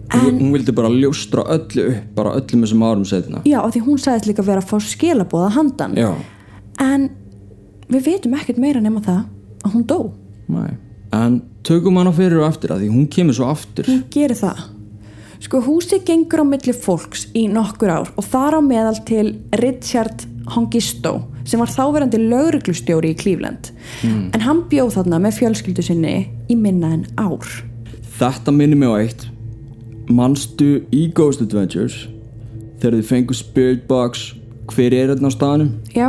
[0.10, 0.39] En...
[0.39, 4.00] hún vildi bara ljóstra öllu upp bara öllum þessum árum setna Já, af því hún
[4.02, 5.93] sagðist líka vera að fá skilabóða handan.
[5.93, 6.10] Já,
[6.82, 7.12] en
[7.93, 9.19] við veitum ekkert meira nema það
[9.62, 10.00] að hún dó.
[10.50, 10.72] Nei.
[11.13, 13.88] En tökum hana fyrir og eftir að því hún kemur svo aftur.
[13.89, 14.62] Hún gerir það.
[15.39, 19.28] Sko húsið gengur á milli fólks í nokkur ár og þar á meðal til
[19.62, 21.13] Richard Hongisto
[21.48, 23.72] sem var þáverandi lauruglustjóri í Cleveland.
[24.04, 26.15] En hann bjóð þarna með fjölskyldu sinni
[26.52, 27.48] í minna en ár.
[28.19, 29.28] Þetta minnir mig á eitt.
[30.10, 32.08] Manstu í Ghost Adventures?
[32.82, 34.34] Þegar þið fengu Spirit Box
[34.69, 36.08] hver er þetta á staðanum já,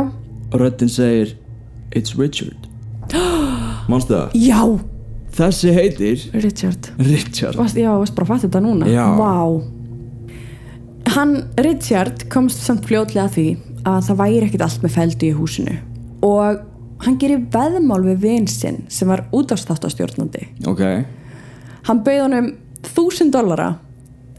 [0.51, 1.35] og röddinn segir
[1.95, 2.67] It's Richard.
[3.91, 4.35] Manstu það?
[4.37, 4.61] já,
[5.35, 6.91] þessi heitir Richard.
[6.99, 7.59] Richard.
[7.59, 8.89] Varst, já, varst bara að fatta þetta núna.
[8.91, 9.05] Já.
[9.19, 9.35] Vá.
[11.11, 13.47] Hann, Richard, komst samt fljótlega að því
[13.89, 15.77] að það væri ekkit allt með feldu í húsinu.
[16.23, 16.65] Og
[17.05, 20.83] hann gerir veðmál við vinsinn sem var útafstáttastjórnandi ok,
[21.87, 22.51] hann bauð honum
[22.85, 23.71] þúsund dollara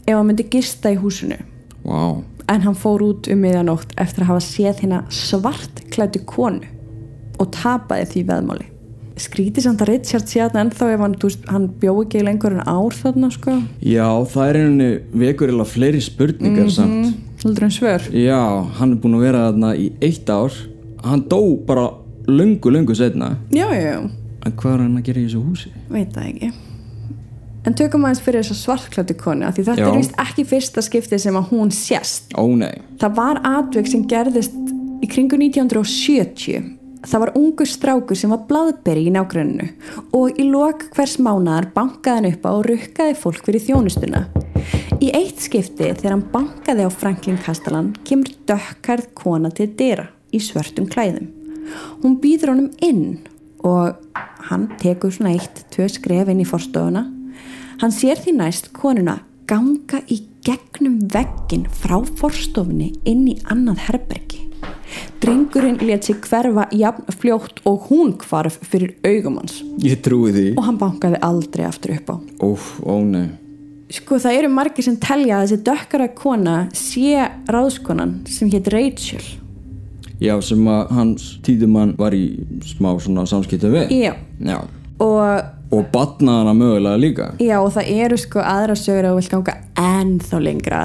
[0.05, 1.41] ef hann myndi gista í húsinu.
[1.83, 6.67] Wow en hann fór út um miðjanótt eftir að hafa séð hérna svartklætu konu
[7.39, 8.69] og tapaði því veðmáli
[9.19, 11.15] skrítið samt að Richard sé að ennþá ef hann,
[11.51, 13.57] hann bjó ekki lengur en ár þarna sko.
[13.85, 17.13] Já, það er einhvernig vekur eða fleiri spurningar samt.
[17.43, 18.09] heldur en svör.
[18.15, 18.39] Já,
[18.79, 20.55] hann er búin að vera þarna í eitt ár.
[21.03, 21.89] Hann dó bara
[22.27, 23.97] löngu, löngu setna já, já, já,
[24.45, 25.71] en hvað er hann að gera í þessu húsi?
[25.91, 26.51] veit það ekki.
[27.63, 29.89] En tökum aðeins fyrir þessa svartklætu konu af því þetta Já.
[29.91, 32.33] er vist ekki fyrsta skiptið sem að hún sést.
[32.35, 34.55] Ó nei, það var atvik sem gerðist
[35.03, 36.72] í kringu 1970
[37.03, 39.67] það var ungu strákur sem var blaðberi í nágrunnu
[40.15, 44.23] og í lok hvers mánaðar bankaði hann upp á og rukkaði fólk fyrir þjónustuna.
[45.03, 50.39] Í eitt skipti þegar hann bankaði á Franklin Castellan kemur dökkarð kona til dyra í
[50.43, 51.27] svörtum klæðum.
[52.03, 53.19] Hún býður honum inn
[53.63, 53.99] og
[54.49, 57.05] hann tekur svona eitt, tvö skref inn í forstofuna.
[57.81, 64.32] Hann sér því næst konuna ganga í gegnum veggin frá forstofunni inn í annað herbergi
[65.23, 69.61] drengurinn let sig hverfa jafn fljótt og hún hvarf fyrir augum hans.
[69.83, 70.47] Ég trúi því.
[70.57, 72.15] Og hann bankaði aldrei aftur upp á.
[72.43, 73.29] Óf, ó nei.
[73.93, 79.23] Sko það eru margir sem telja að þessi dökkara kona sé ráðskonan sem hétt Rachel.
[80.23, 82.25] Já, sem að hans tíðumann var í
[82.65, 83.91] smá svona samskiptum við.
[83.91, 84.13] Já.
[84.43, 84.59] Já,
[84.99, 87.27] og og batnaði hana mögulega líka.
[87.41, 90.81] Já og það eru sko aðra sögur að þú vilt ganga ennþá lengra.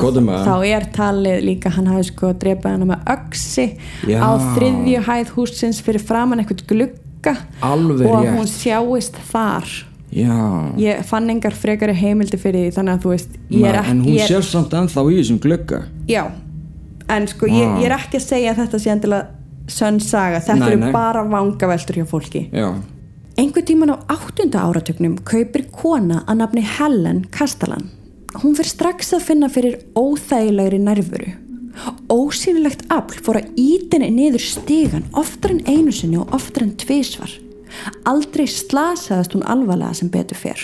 [0.47, 3.67] Þá er talið líka hann hafi sko drepað hana með öksi
[4.09, 4.17] Já.
[4.25, 7.37] á þriðju hæð húsins fyrir framann eitthvað glugga.
[7.61, 8.35] Alveg og rétt.
[8.39, 9.69] hún sjáist þar.
[10.09, 13.91] Já, ég fann engar frekari heimildi fyrir því þannig að þú veist ég Nei, ekki
[13.93, 15.83] en hún ég er, sér samt ennþá í þessum glugga.
[16.09, 16.23] Já,
[17.13, 17.77] en sko ég, Vá.
[17.83, 19.27] ég er ekki að segja að þetta sé endilega
[19.69, 20.93] sönn saga, þetta Nei, eru nei.
[20.97, 22.47] bara vangaveltur hjá fólki.
[22.57, 22.71] Já,
[23.39, 27.85] Einhver tíman á áttunda áratögnum kaupir kona að nafni Helen Kastalan.
[28.43, 31.29] Hún fyrir strax að finna fyrir óþægilegri nærvöru.
[32.11, 37.31] Ósýnilegt afl fór að ítinni niður stegan oftar en einu sinni og oftar en tvísvar.
[38.11, 40.59] Aldrei slasaðast hún alvarlega sem betur fer.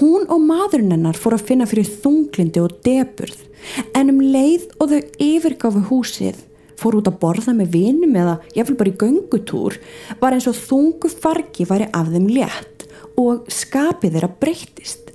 [0.00, 3.44] Hún og maðurinn hennar fór að finna fyrir þunglindi og deburð
[3.92, 6.40] en um leið og þau yfirgáfu húsið
[6.80, 9.78] fór út að borða með vinum eða jáfnvel bara í göngutúr
[10.20, 12.86] var eins og þungu fargi væri af þeim létt
[13.16, 15.12] og skapið þeirra breyttist.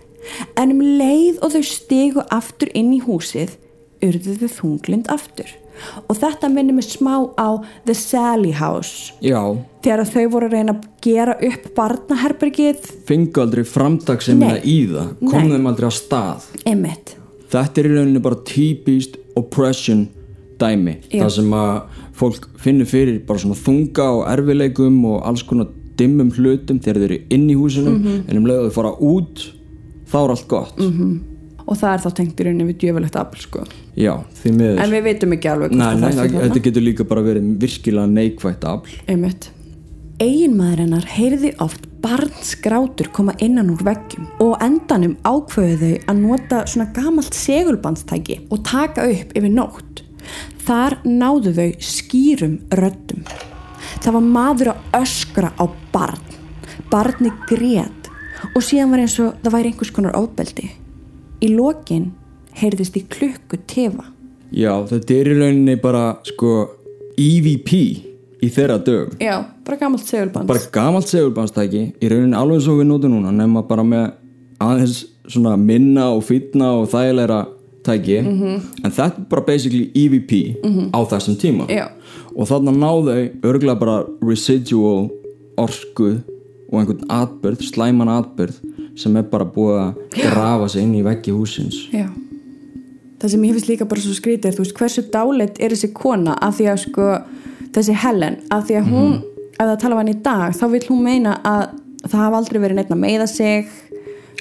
[0.58, 3.58] En um leið og þau stegu aftur inn í húsið
[4.06, 5.50] urðuðu þunglind aftur.
[6.10, 9.16] Og þetta minnir mig smá á The Sally House.
[9.24, 9.40] Já,
[9.82, 12.92] þegar þau voru að reyna að gera upp barnaherbergið.
[13.10, 14.62] Fengu aldrei framtagssemina Nei.
[14.66, 15.56] í það kom Nei.
[15.56, 16.52] þeim aldrei á stað.
[16.70, 17.16] Emmett
[17.52, 20.06] þetta er í rauninni bara típist oppression
[20.62, 21.24] dæmi Já.
[21.26, 25.68] það sem að fólk finnur fyrir bara svona þunga og erfileikum og alls konar
[26.00, 28.24] dimmum hlutum þegar þeir eru inn í húsinu Mhm.
[28.30, 29.46] en um leið að þau fara út
[30.12, 30.82] þá er allt gott
[31.72, 33.64] og það er þá tengt í rauninni við djöfulegt afl sko.
[33.96, 36.42] já, því miður en við veitum ekki alveg nei, nei, þarna.
[36.48, 39.50] þetta getur líka bara verið virkilega neikvægt afl Einmitt.
[40.22, 46.60] Eiginmaður hennar heyrði oft barnsgrátur koma innan úr veggjum og endanum ákveðu þau að nota
[46.70, 50.01] svona gamalt segulbandstæki og taka upp yfir nótt.
[50.66, 53.24] Þar náðu þau skýrum röddum.
[54.02, 56.22] Það var maður að öskra á barn.
[56.92, 58.10] Barni grét
[58.56, 60.70] og síðan var eins og það væri einhvers konar ofbeldi.
[61.42, 62.12] Í lokin
[62.58, 64.04] heyrðist í klukku tefa.
[64.52, 66.50] já, þetta er í rauninni bara sko
[67.16, 67.72] EVP
[68.42, 70.48] í þeirra dögum Já, bara gamalt segulband.
[70.50, 74.10] bara gamalt segulbannstæki í rauninni alveg svo við notum núna nema bara með
[74.60, 77.46] aðeins svona minna og fýtna og þægilegra
[77.84, 78.62] tæki Mhm.
[78.84, 80.58] en þetta er bara basically EVP
[80.94, 81.88] á þessum tíma Já.
[82.36, 85.10] og þarna náðu örgulega bara residual
[85.58, 86.22] orku
[86.72, 88.56] og einhvern atbyrð, slæman atbyrð
[88.96, 89.94] sem er bara búið að
[90.32, 92.08] grafa sig inn í veggi húsins Já.
[93.22, 95.92] Það sem ég finnst líka bara svo skrítið er, þú veist, hversu dáleitt er þessi
[95.94, 97.10] kona af því að sko,
[97.76, 99.14] þessi Helen af því að hún,
[99.60, 101.68] ef það tala um hann í dag þá vil hún meina að
[102.08, 103.68] það hafa aldrei verið neitt að meiða sig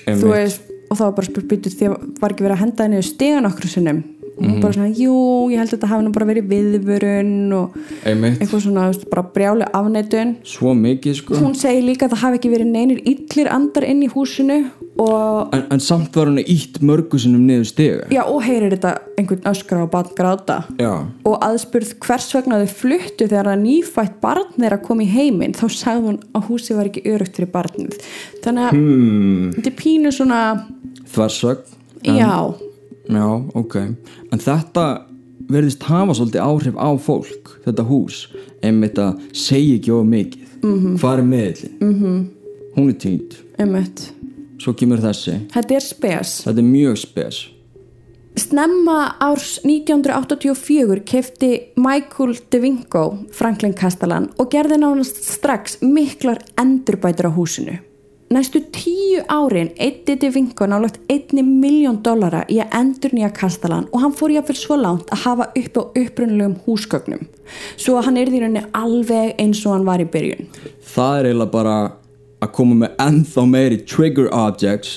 [0.06, 0.22] Einmitt.
[0.24, 2.86] þú veist, og þá var bara spurt býtur því að var ekki verið að henda
[2.88, 4.02] henni stegan okkur sinnum?
[4.40, 5.14] Og hún bara svona, jú,
[5.52, 7.74] ég held að þetta hafi nú bara verið viðvörun og
[8.08, 10.30] einmitt, eitthvað svona, bara brjáli afneitun.
[10.48, 11.40] Svo mikið sko.
[11.42, 14.56] Hún segir líka að það hafi ekki verið neinir illir andar inn í húsinu
[15.00, 18.08] og en, en samt var henni ítt mörgu sinnum niður stiga.
[18.14, 20.62] Já, og heyrir þetta einhvern öskra og barn gráta.
[20.80, 20.92] Já,
[21.28, 25.56] og aðspurð hvers vegna þau fluttu þegar að nýfætt barn þeirra kom í heiminn?
[25.56, 27.96] Þá sagði hún að húsi var ekki örugt fyrir barnið.
[28.40, 30.42] Þannig að hmm, þetta er pínu svona
[31.10, 32.54] þversögn já,
[33.10, 33.26] Já,
[33.58, 33.76] ok.
[34.30, 34.84] En þetta
[35.50, 38.22] verðist hafa svolítið áhrif á fólk, þetta hús,
[38.62, 40.46] einmitt að segja ekki of mikið.
[40.60, 40.98] Mm -hmm.
[41.00, 41.76] Hvað er meðlinn?
[41.80, 42.26] Mm -hmm.
[42.76, 43.34] Hún er týnd.
[43.58, 44.12] ummitt
[44.58, 45.40] Svo kemur þessi.
[45.52, 47.48] þetta er spes Þetta er mjög spes.
[48.36, 57.32] Snemma árs 1984 kefti Michael DeVinco Franklin Castellan og gerði nánast strax miklar endurbætur á
[57.34, 57.78] húsinu.
[58.30, 64.04] Næstu tíu árin eitti DeVinco nálagt einni miljón dollara í að endur nýja Castellan og
[64.04, 67.24] hann fór jáfnvel svo langt að hafa upp á upprunulegum húsgögnum.
[67.74, 70.46] Svo að hann er því rauninni alveg eins og hann var í byrjun.
[70.92, 71.74] Það er eiginlega bara
[72.38, 74.94] að koma með ennþá meiri trigger objects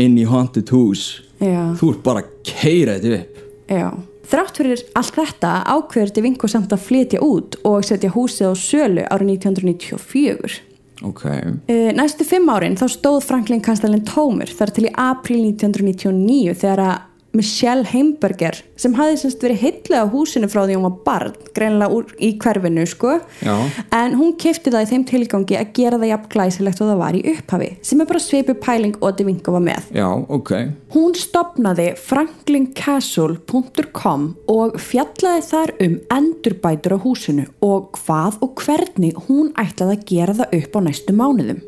[0.00, 1.04] inn í haunted hús.
[1.36, 1.76] Já.
[1.76, 3.44] Þú ert bara að keira þetta upp.
[3.76, 3.86] Já.
[4.32, 9.04] Þrátt fyrir allt þetta ákveður DeVinco samt að flytja út og setja húsið á sölu
[9.04, 10.69] árið 1994.
[11.06, 11.24] Ok.
[11.24, 16.84] Uh, næstu fimm árin þá stóð Franklin Castellin tómur þar til í april 1999 þegar
[16.86, 16.98] að
[17.36, 21.94] Michelle Heimberger sem hafði semst verið heitlega á húsinu frá því hún var barn, greinlega
[21.94, 23.12] úr, í hverfinu sko,
[23.44, 23.56] Já.
[23.94, 27.14] en hún kefti það í þeim tilgangi að gera það jafn glæsilegt og það var
[27.14, 29.82] í upphafi, sem er bara svipu pæling og Devinko var með.
[29.94, 30.50] Já, ok.
[30.96, 39.46] Hún stopnaði franklincastle.com og fjallaði þar um endurbætur á húsinu og hvað og hvernig hún
[39.60, 41.60] ætlaði að gera það upp á næstu mánuðum.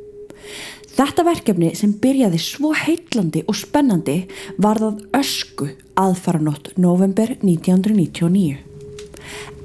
[0.92, 4.18] Þetta verkefni sem byrjaði svo heitlandi og spennandi
[4.60, 8.58] var það ösku aðfaranótt november 1999.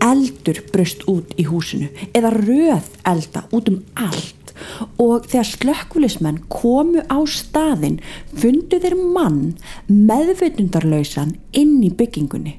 [0.08, 4.54] Eldur bröst út í húsinu eða röð elda út um allt
[5.02, 8.00] og þegar slökkvulismenn komu á staðinn
[8.38, 9.42] fundu þeir mann
[9.90, 12.56] meðveitundarlausan inn í byggingunni.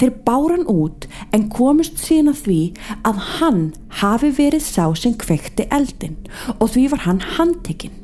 [0.00, 2.60] Þeir báran út en komust síðan að því
[3.08, 3.62] að hann
[4.02, 6.18] hafi verið sá sem kvekti eldin
[6.58, 7.96] og því var hann handtekinn.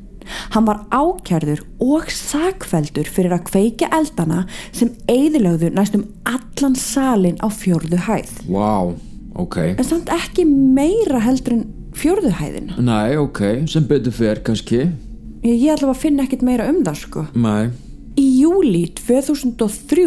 [0.54, 7.48] Hann var ákjærður og sakveldur fyrir að kveika eldana sem eigðilögðu næstum allan salin á
[7.52, 8.32] fjörðu hæð.
[8.50, 8.92] Vá,
[9.38, 9.58] ok.
[9.76, 11.66] En samt ekki meira heldur en
[11.96, 12.78] fjörðu hæðina.
[12.82, 13.42] Nei, ok.
[13.70, 14.88] Sem betur fer kannski.
[15.46, 17.26] Ég, ég ætla að finna ekkit meira um það sko.
[17.38, 17.70] Nei.
[18.16, 20.06] Í júli 2003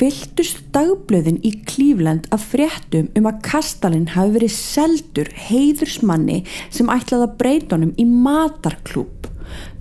[0.00, 6.40] fylltust dagblöðin í Cleveland af fréttum um að Kastalin hafi verið seldur heiðursmanni
[6.74, 9.28] sem ætlaði að breyta honum í matarklúb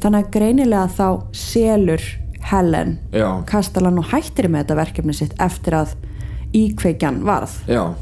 [0.04, 2.06] þannig að greinilega þá selur
[2.44, 3.28] Helen Já.
[3.50, 5.96] Kastalan og hættir með þetta verkefni sitt eftir að
[6.54, 7.56] íkveikjan varð.
[7.66, 7.96] Já,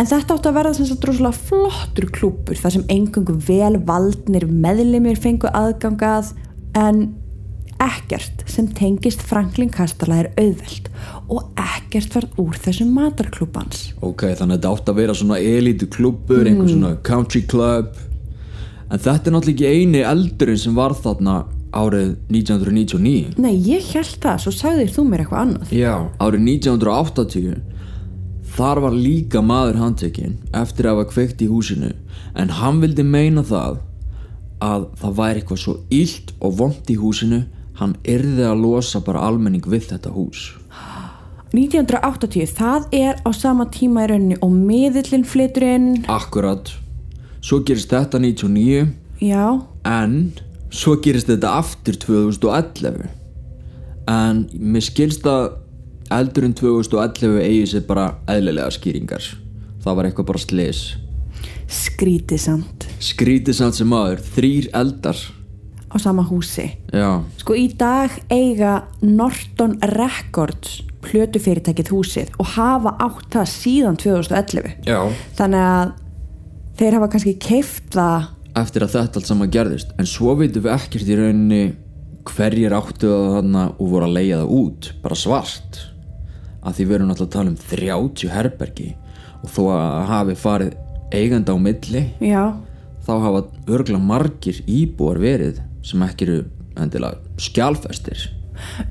[0.00, 4.46] En þetta átti að verða sem sagt rosalega flottur klúpur þar sem engungu vel valdnir
[4.48, 6.32] meðlimir fengu aðgangað
[6.78, 7.04] en
[7.82, 10.88] ekkert sem tengist Franklin Kastala er auðvelt
[11.32, 13.92] og ekkert varð úr þessum matarklúbans.
[14.00, 17.92] ok, þannig að þetta átt að vera svona elitu klubbur, einhver svona country club
[18.92, 24.18] en þetta er náttúrulega ekki eini eldurinn sem var þarna árið 1999 Nei, ég held
[24.20, 25.70] það, svo sagðir þú mér eitthvað annað.
[25.72, 27.62] Já, árið 1980
[28.52, 31.94] þar var líka maður handtekinn eftir að hafa kveikt í húsinu
[32.36, 33.80] en hann vildi meina það
[34.62, 37.40] að það væri eitthvað svo illt og vond í húsinu
[37.80, 40.52] hann yrði að losa bara almenning við þetta hús.
[41.52, 46.70] 1980, það er á sama tíma í rauninni og miðillin flytur inn, Akkurat.
[47.42, 48.86] Svo gerist þetta 99
[49.20, 49.44] já,
[49.84, 50.32] en
[50.72, 53.10] svo gerist þetta aftur 2011
[54.08, 55.58] en mér skilst að
[56.12, 59.28] eldurinn 2011 eigi sér bara eðlilega skýringar.
[59.82, 60.82] Það var eitthvað bara slis
[61.72, 62.86] skrítið samt.
[63.02, 65.20] Skrítið samt sem aður, þrýr eldar
[65.92, 66.70] á sama húsi.
[66.92, 74.86] já, Sko í dag eiga Norton Records plötufyrirtækið húsið og hafa átt það síðan 2011
[74.86, 74.98] já.
[75.38, 75.92] Þannig að
[76.78, 78.28] þeir hafa kannski keift það.
[78.62, 79.92] Eftir að þetta allt saman gerðist.
[79.98, 81.62] En svo veitum við ekkert í rauninni
[82.28, 85.80] hverjir áttu það þarna og voru að leia það út, bara svart.
[86.62, 87.56] Að því við erum náttúrulega að tala um
[88.12, 88.88] 30 herbergi.
[89.42, 90.74] Og þó að hafi farið
[91.12, 92.44] eiganda á milli já,
[93.06, 93.42] þá hafa
[93.76, 96.38] örgla margir íbúar verið sem ekki eru
[96.78, 98.28] endilega skjálfestir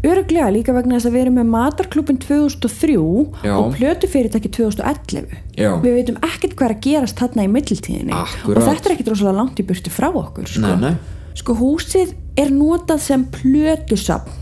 [0.03, 2.97] örglega líka vegna þess að við erum með matarklubin 2003
[3.45, 3.53] Já.
[3.55, 5.72] og plötufyrirtæki 2011 Já.
[5.84, 9.38] við veitum ekkert hvað er að gerast þarna í mittiltíðinni og þetta er ekkert rosalega
[9.38, 10.66] langt í burtu frá okkur sko.
[10.66, 11.38] Nei, nei.
[11.39, 14.39] sko húsið er notað sem plötusafn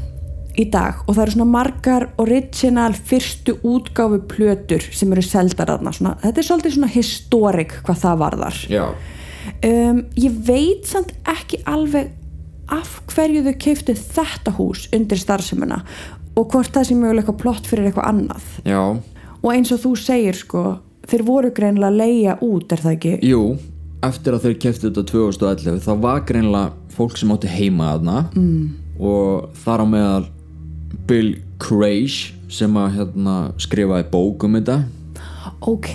[0.60, 5.94] í dag og það eru svona margar original fyrstu útgáfu plötur sem eru seldar aðna
[5.94, 8.84] þetta er svolítið svona historik hvað það varðar já,
[9.66, 12.14] um, ég veit samt ekki alveg
[12.70, 15.82] af hverju þau keiftu þetta hús undir starfsemina
[16.38, 18.45] og hvort það sé mögulega eitthvað plott fyrir eitthvað annað.
[18.68, 18.84] Já,
[19.41, 20.64] og eins og þú segir sko
[21.10, 23.18] þeir voru greinlega að leia út er það ekki?
[23.26, 23.43] Jú
[24.06, 28.62] eftir að þeir kefti þetta 2011 þá var greinlega fólk sem átti heima aðna mm.
[29.04, 30.28] og þar á meðal
[31.10, 32.16] Bill Craig
[32.50, 34.80] sem að hérna, skrifaði bók um þetta.
[35.68, 35.91] Ok,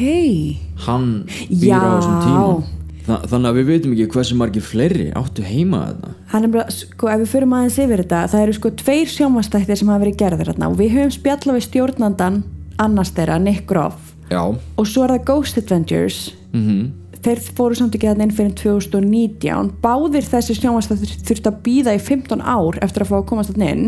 [0.84, 1.08] hann
[1.48, 1.80] býr Já.
[1.80, 6.12] á þessum tíma Þa, þannig að við veitum ekki hversu margir fleiri áttu heima þarna.
[6.32, 9.80] Hann er bara sko ef við förum aðeins yfir þetta það eru sko tveir sjómanstættir
[9.80, 12.42] sem hafa verið gerðir þarna og við höfum spjalla við stjórnandan
[12.80, 14.14] annars þeirra, Nick Groff.
[14.32, 16.20] Já, og svo er það Ghost Adventures.
[16.56, 16.92] Mhm.
[17.24, 22.00] Þeir fóru samt ekki þarna inn fyrir 2019 báðir þessi sjónvastættir þurfti að býða í
[22.00, 23.86] 15 ár eftir að fá að komast þarna inn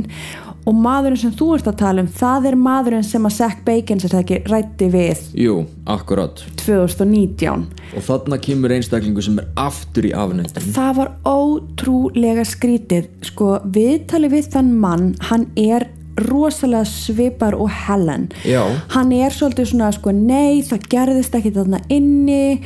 [0.67, 4.03] og maðurinn sem þú ert að tala um það er maðurinn sem að Zack Bacon
[4.03, 5.25] sér það ekki rætti við.
[5.39, 5.57] Jú,
[5.97, 6.43] akkurat.
[6.63, 13.11] 2019 og þarna kemur einstaklingu sem er aftur í afnættin það var ótrúlega skrítið.
[13.31, 15.87] Sko viðtali við þann mann hann er
[16.27, 18.31] rosalega svipar og Helen.
[18.45, 18.65] Já.
[18.95, 22.63] hann er svolítið svona sko nei það gerðist ekki þarna inni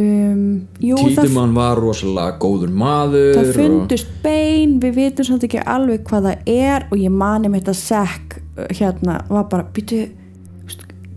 [0.00, 5.48] um, jú það Títumann var rosalega góður maður það og- fundust bein við vitum svolítið
[5.50, 8.36] ekki alveg hvað það er og ég mani með þetta sekk
[8.80, 10.02] hérna var bara býtu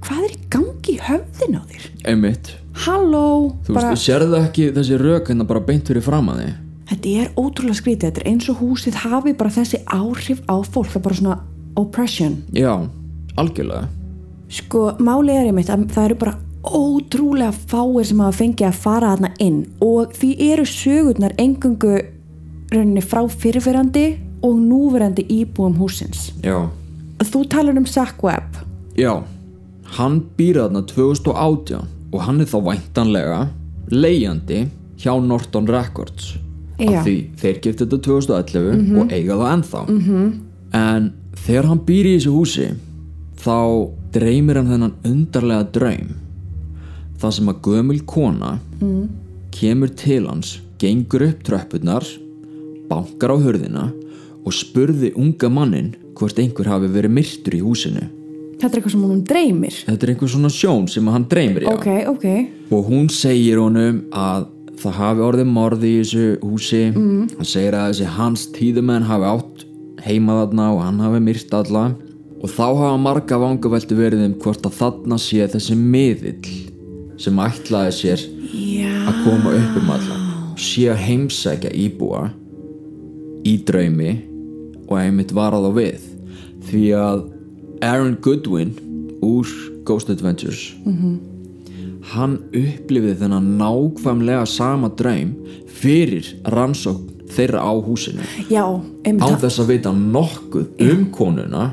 [0.07, 1.85] hvað er í gangi í höfðin á þér?
[2.07, 2.53] Einmitt.
[2.85, 3.25] Halló
[3.65, 6.55] þú bara, sérðu ekki þessi rök hérna bara beint fyrir fram að þig
[6.87, 10.87] þetta er ótrúlega skrítið þetta er eins og húsið hafi bara þessi áhrif á fólk
[10.93, 11.39] það er bara svona
[11.77, 12.37] oppression.
[12.55, 12.71] Já,
[13.37, 13.89] algjörlega.
[14.49, 19.11] Sko málið er einmitt að það eru bara ótrúlega fáir sem hafa fengið að fara
[19.15, 19.59] þarna inn.
[19.83, 21.97] Og því eru sögurnar engungu
[22.73, 24.07] rauninni frá fyrirferandi
[24.43, 26.69] og núverandi íbúum húsins já,
[27.17, 28.59] Þú talar um Zack Webb.
[28.93, 29.23] Já.
[29.97, 33.39] Hann býr þarna 2018 og hann er þá væntanlega
[33.89, 34.67] leigjandi
[34.99, 36.35] hjá Norton Records.
[36.77, 36.99] Já.
[36.99, 39.81] af því þeir gift þetta 2011 og eiga það ennþá.
[39.87, 40.27] -hmm.
[40.73, 42.67] en þegar hann býr í þessu húsi
[43.41, 43.57] þá
[44.13, 46.26] dreymir hann þennan undarlega draum
[47.21, 49.03] það sem að gömul kona mm.
[49.55, 52.05] kemur til hans gengur upp tröppurnar
[52.89, 53.87] bankar á hurðina
[54.47, 58.05] og spurði unga mannin hvort einhver hafi verið myrtur í húsinu.
[58.57, 59.79] Þetta er eitthvað sem hún dreymir?
[59.85, 61.73] Þetta er einhver svona sjón sem hann dreymir já.
[61.73, 62.27] Ok, ok.
[62.73, 64.47] Og hún segir honum að
[64.81, 66.83] það hafi orðið morði í þessu húsi.
[66.93, 67.27] Mm.
[67.37, 69.65] hann segir að þessi hans tíðumenn hafi átt
[70.07, 71.85] heima þarna og hann hafi myrt alla.
[72.37, 76.76] Og þá hafa marga vangaveltu verið um hvort að þarna sé þessi miðill
[77.21, 80.19] sem ætlaði sér Já að koma upp um alla.
[80.57, 82.27] Sé að heimsækja íbúa
[83.47, 84.13] í draumi
[84.87, 86.05] og einmitt var að á við.
[86.67, 87.23] Því að
[87.85, 88.73] Aaron Goodwin
[89.23, 89.49] úr
[89.87, 90.73] Ghost Adventures
[92.13, 95.33] hann upplifið þennan nákvæmlega sama draum
[95.79, 98.23] fyrir rannsókn þeirra á húsinu.
[98.47, 98.63] Já,
[99.03, 99.41] það.
[99.43, 101.65] þess að vita nokkuð um konuna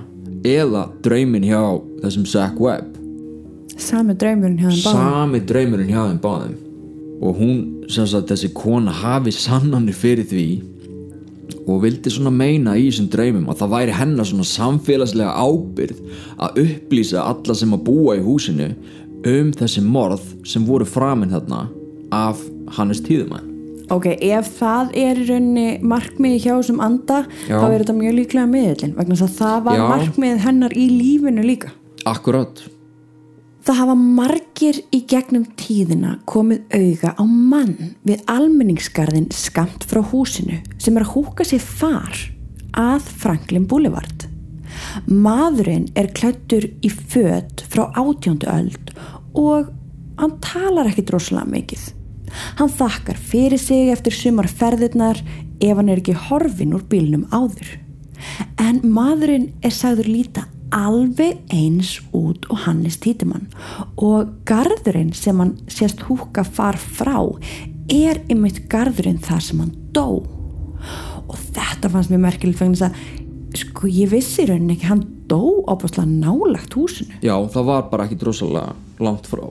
[0.44, 1.62] eða draumin hjá
[2.02, 2.93] þessum Zack Webb
[3.76, 5.00] Sami draumurinn hjá þeim báðum.
[5.00, 6.54] sami draumurinn hjá þeim báðum
[7.24, 7.58] og hún,
[7.88, 10.46] sem sagt, þessi kona hafi sannanir fyrir því
[11.64, 16.02] og vildi svona meina í þessum draumum að það væri hennar svona samfélagslega ábyrð
[16.44, 18.70] að upplýsa alla sem að búa í húsinu
[19.24, 21.64] um þessi morð sem voru framinn þarna
[22.14, 22.44] af
[22.76, 23.50] Hannes Tíðumann
[23.92, 27.58] Ok, ef það er í rauninni markmiði hjá þessum anda Já.
[27.60, 29.84] þá er þetta mjög líklega miðlinn vegna það var Já.
[29.90, 31.74] markmið hennar í lífinu líka.
[32.08, 32.62] Akkurat
[33.64, 40.58] Það hafa margir í gegnum tíðina komið auga á mann við almenningsgarðin skamt frá húsinu
[40.76, 42.18] sem er að húka sér far
[42.76, 44.26] að Franklin Boulevard.
[45.08, 48.92] Maðurinn er klættur í föt frá átjóndu öld
[49.32, 49.72] og
[50.20, 51.88] hann talar ekki droslega mikið.
[52.60, 55.24] Hann þakkar fyrir sig eftir sumarferðirnar
[55.64, 57.78] ef hann er ekki horfin úr bílnum áður.
[58.60, 63.46] En maðurinn er sagður líta alveg eins út og Hannes Títimann
[64.00, 67.16] og garðurinn sem hann sést húka far frá
[67.92, 70.24] er ymmit garðurinn þar sem hann dó.
[71.24, 72.98] Og þetta fannst mér merkilegt þess að
[73.54, 77.14] sko ég vissi rauninni ekki hann dó ábúrslega nálagt húsinu.
[77.22, 79.46] Já, það var bara ekki drosalega langt frá.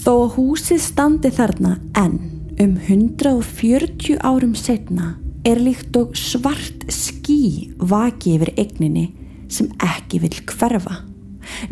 [0.00, 2.18] Þó að húsið standi þarna en
[2.60, 5.14] um 140 árum setna
[5.46, 9.06] er líkt og svart ský vaki yfir eigninni
[9.50, 11.02] sem ekki vil hverfa.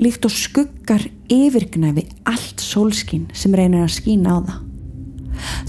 [0.00, 4.64] Líkt og skuggar yfirgnæfi allt sólskinn sem reynir að skína á það.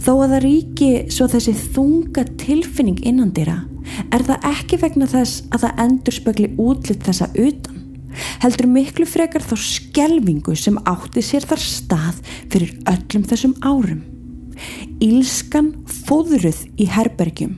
[0.01, 3.59] Þó að það ríki svo þessi þunga tilfinning innandýra
[4.13, 7.77] er það ekki vegna þess að það endur spögli útlitt þessa utan.
[8.43, 14.01] Heldur miklu frekar þá skelvingu sem átti sér þar stað fyrir öllum þessum árum.
[15.03, 15.73] Ílskan
[16.07, 17.57] fóðruð í herbergjum.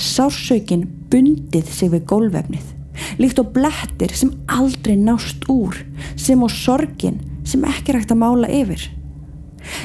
[0.00, 2.79] Sársaukin bundið sig við gólvefnið.
[3.20, 5.76] Líkt og blettir sem aldrei nást úr,
[6.16, 8.86] sem og sorgin sem ekki rægt að mála yfir.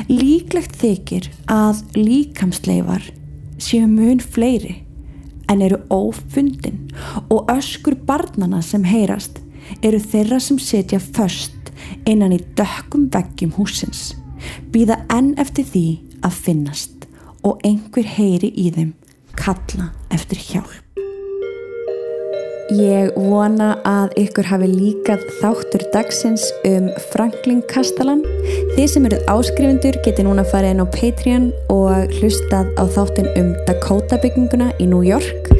[0.08, 3.10] Líklegt þykir að líkamsleifar
[3.60, 4.82] séu mun fleiri
[5.52, 6.88] en eru ófundin
[7.30, 9.42] og öskur barnana sem heyrast
[9.84, 11.74] eru þeirra sem setja föst
[12.08, 14.14] innan í dökkum veggjum húsins,
[14.72, 15.86] býða enn eftir því
[16.26, 17.06] að finnast
[17.46, 18.96] og einhver heyri í þeim
[19.36, 20.85] kalla eftir hjálp.
[22.74, 28.24] Ég vona að ykkur hafi líkað þáttur dagsins um Franklin Kastalan.
[28.74, 33.51] Þið sem eruð áskrifundur geti núna farið inn á Patreon og hlustað á þáttin um
[33.68, 35.51] Dakota bygginguna í New York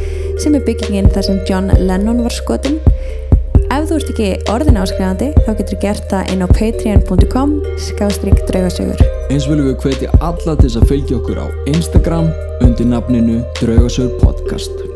[0.42, 2.82] sem er byggingin þar sem John Lennon var skotin.
[3.70, 9.06] Ef þú ert ekki orðin áskrifandi þá getur gert það inn á patreon.com skástrygg draugasögur.
[9.30, 12.34] Eins viljum við hvetja alla til þess að fylgja okkur á Instagram
[12.66, 14.95] undir nafninu Draugasögur podcast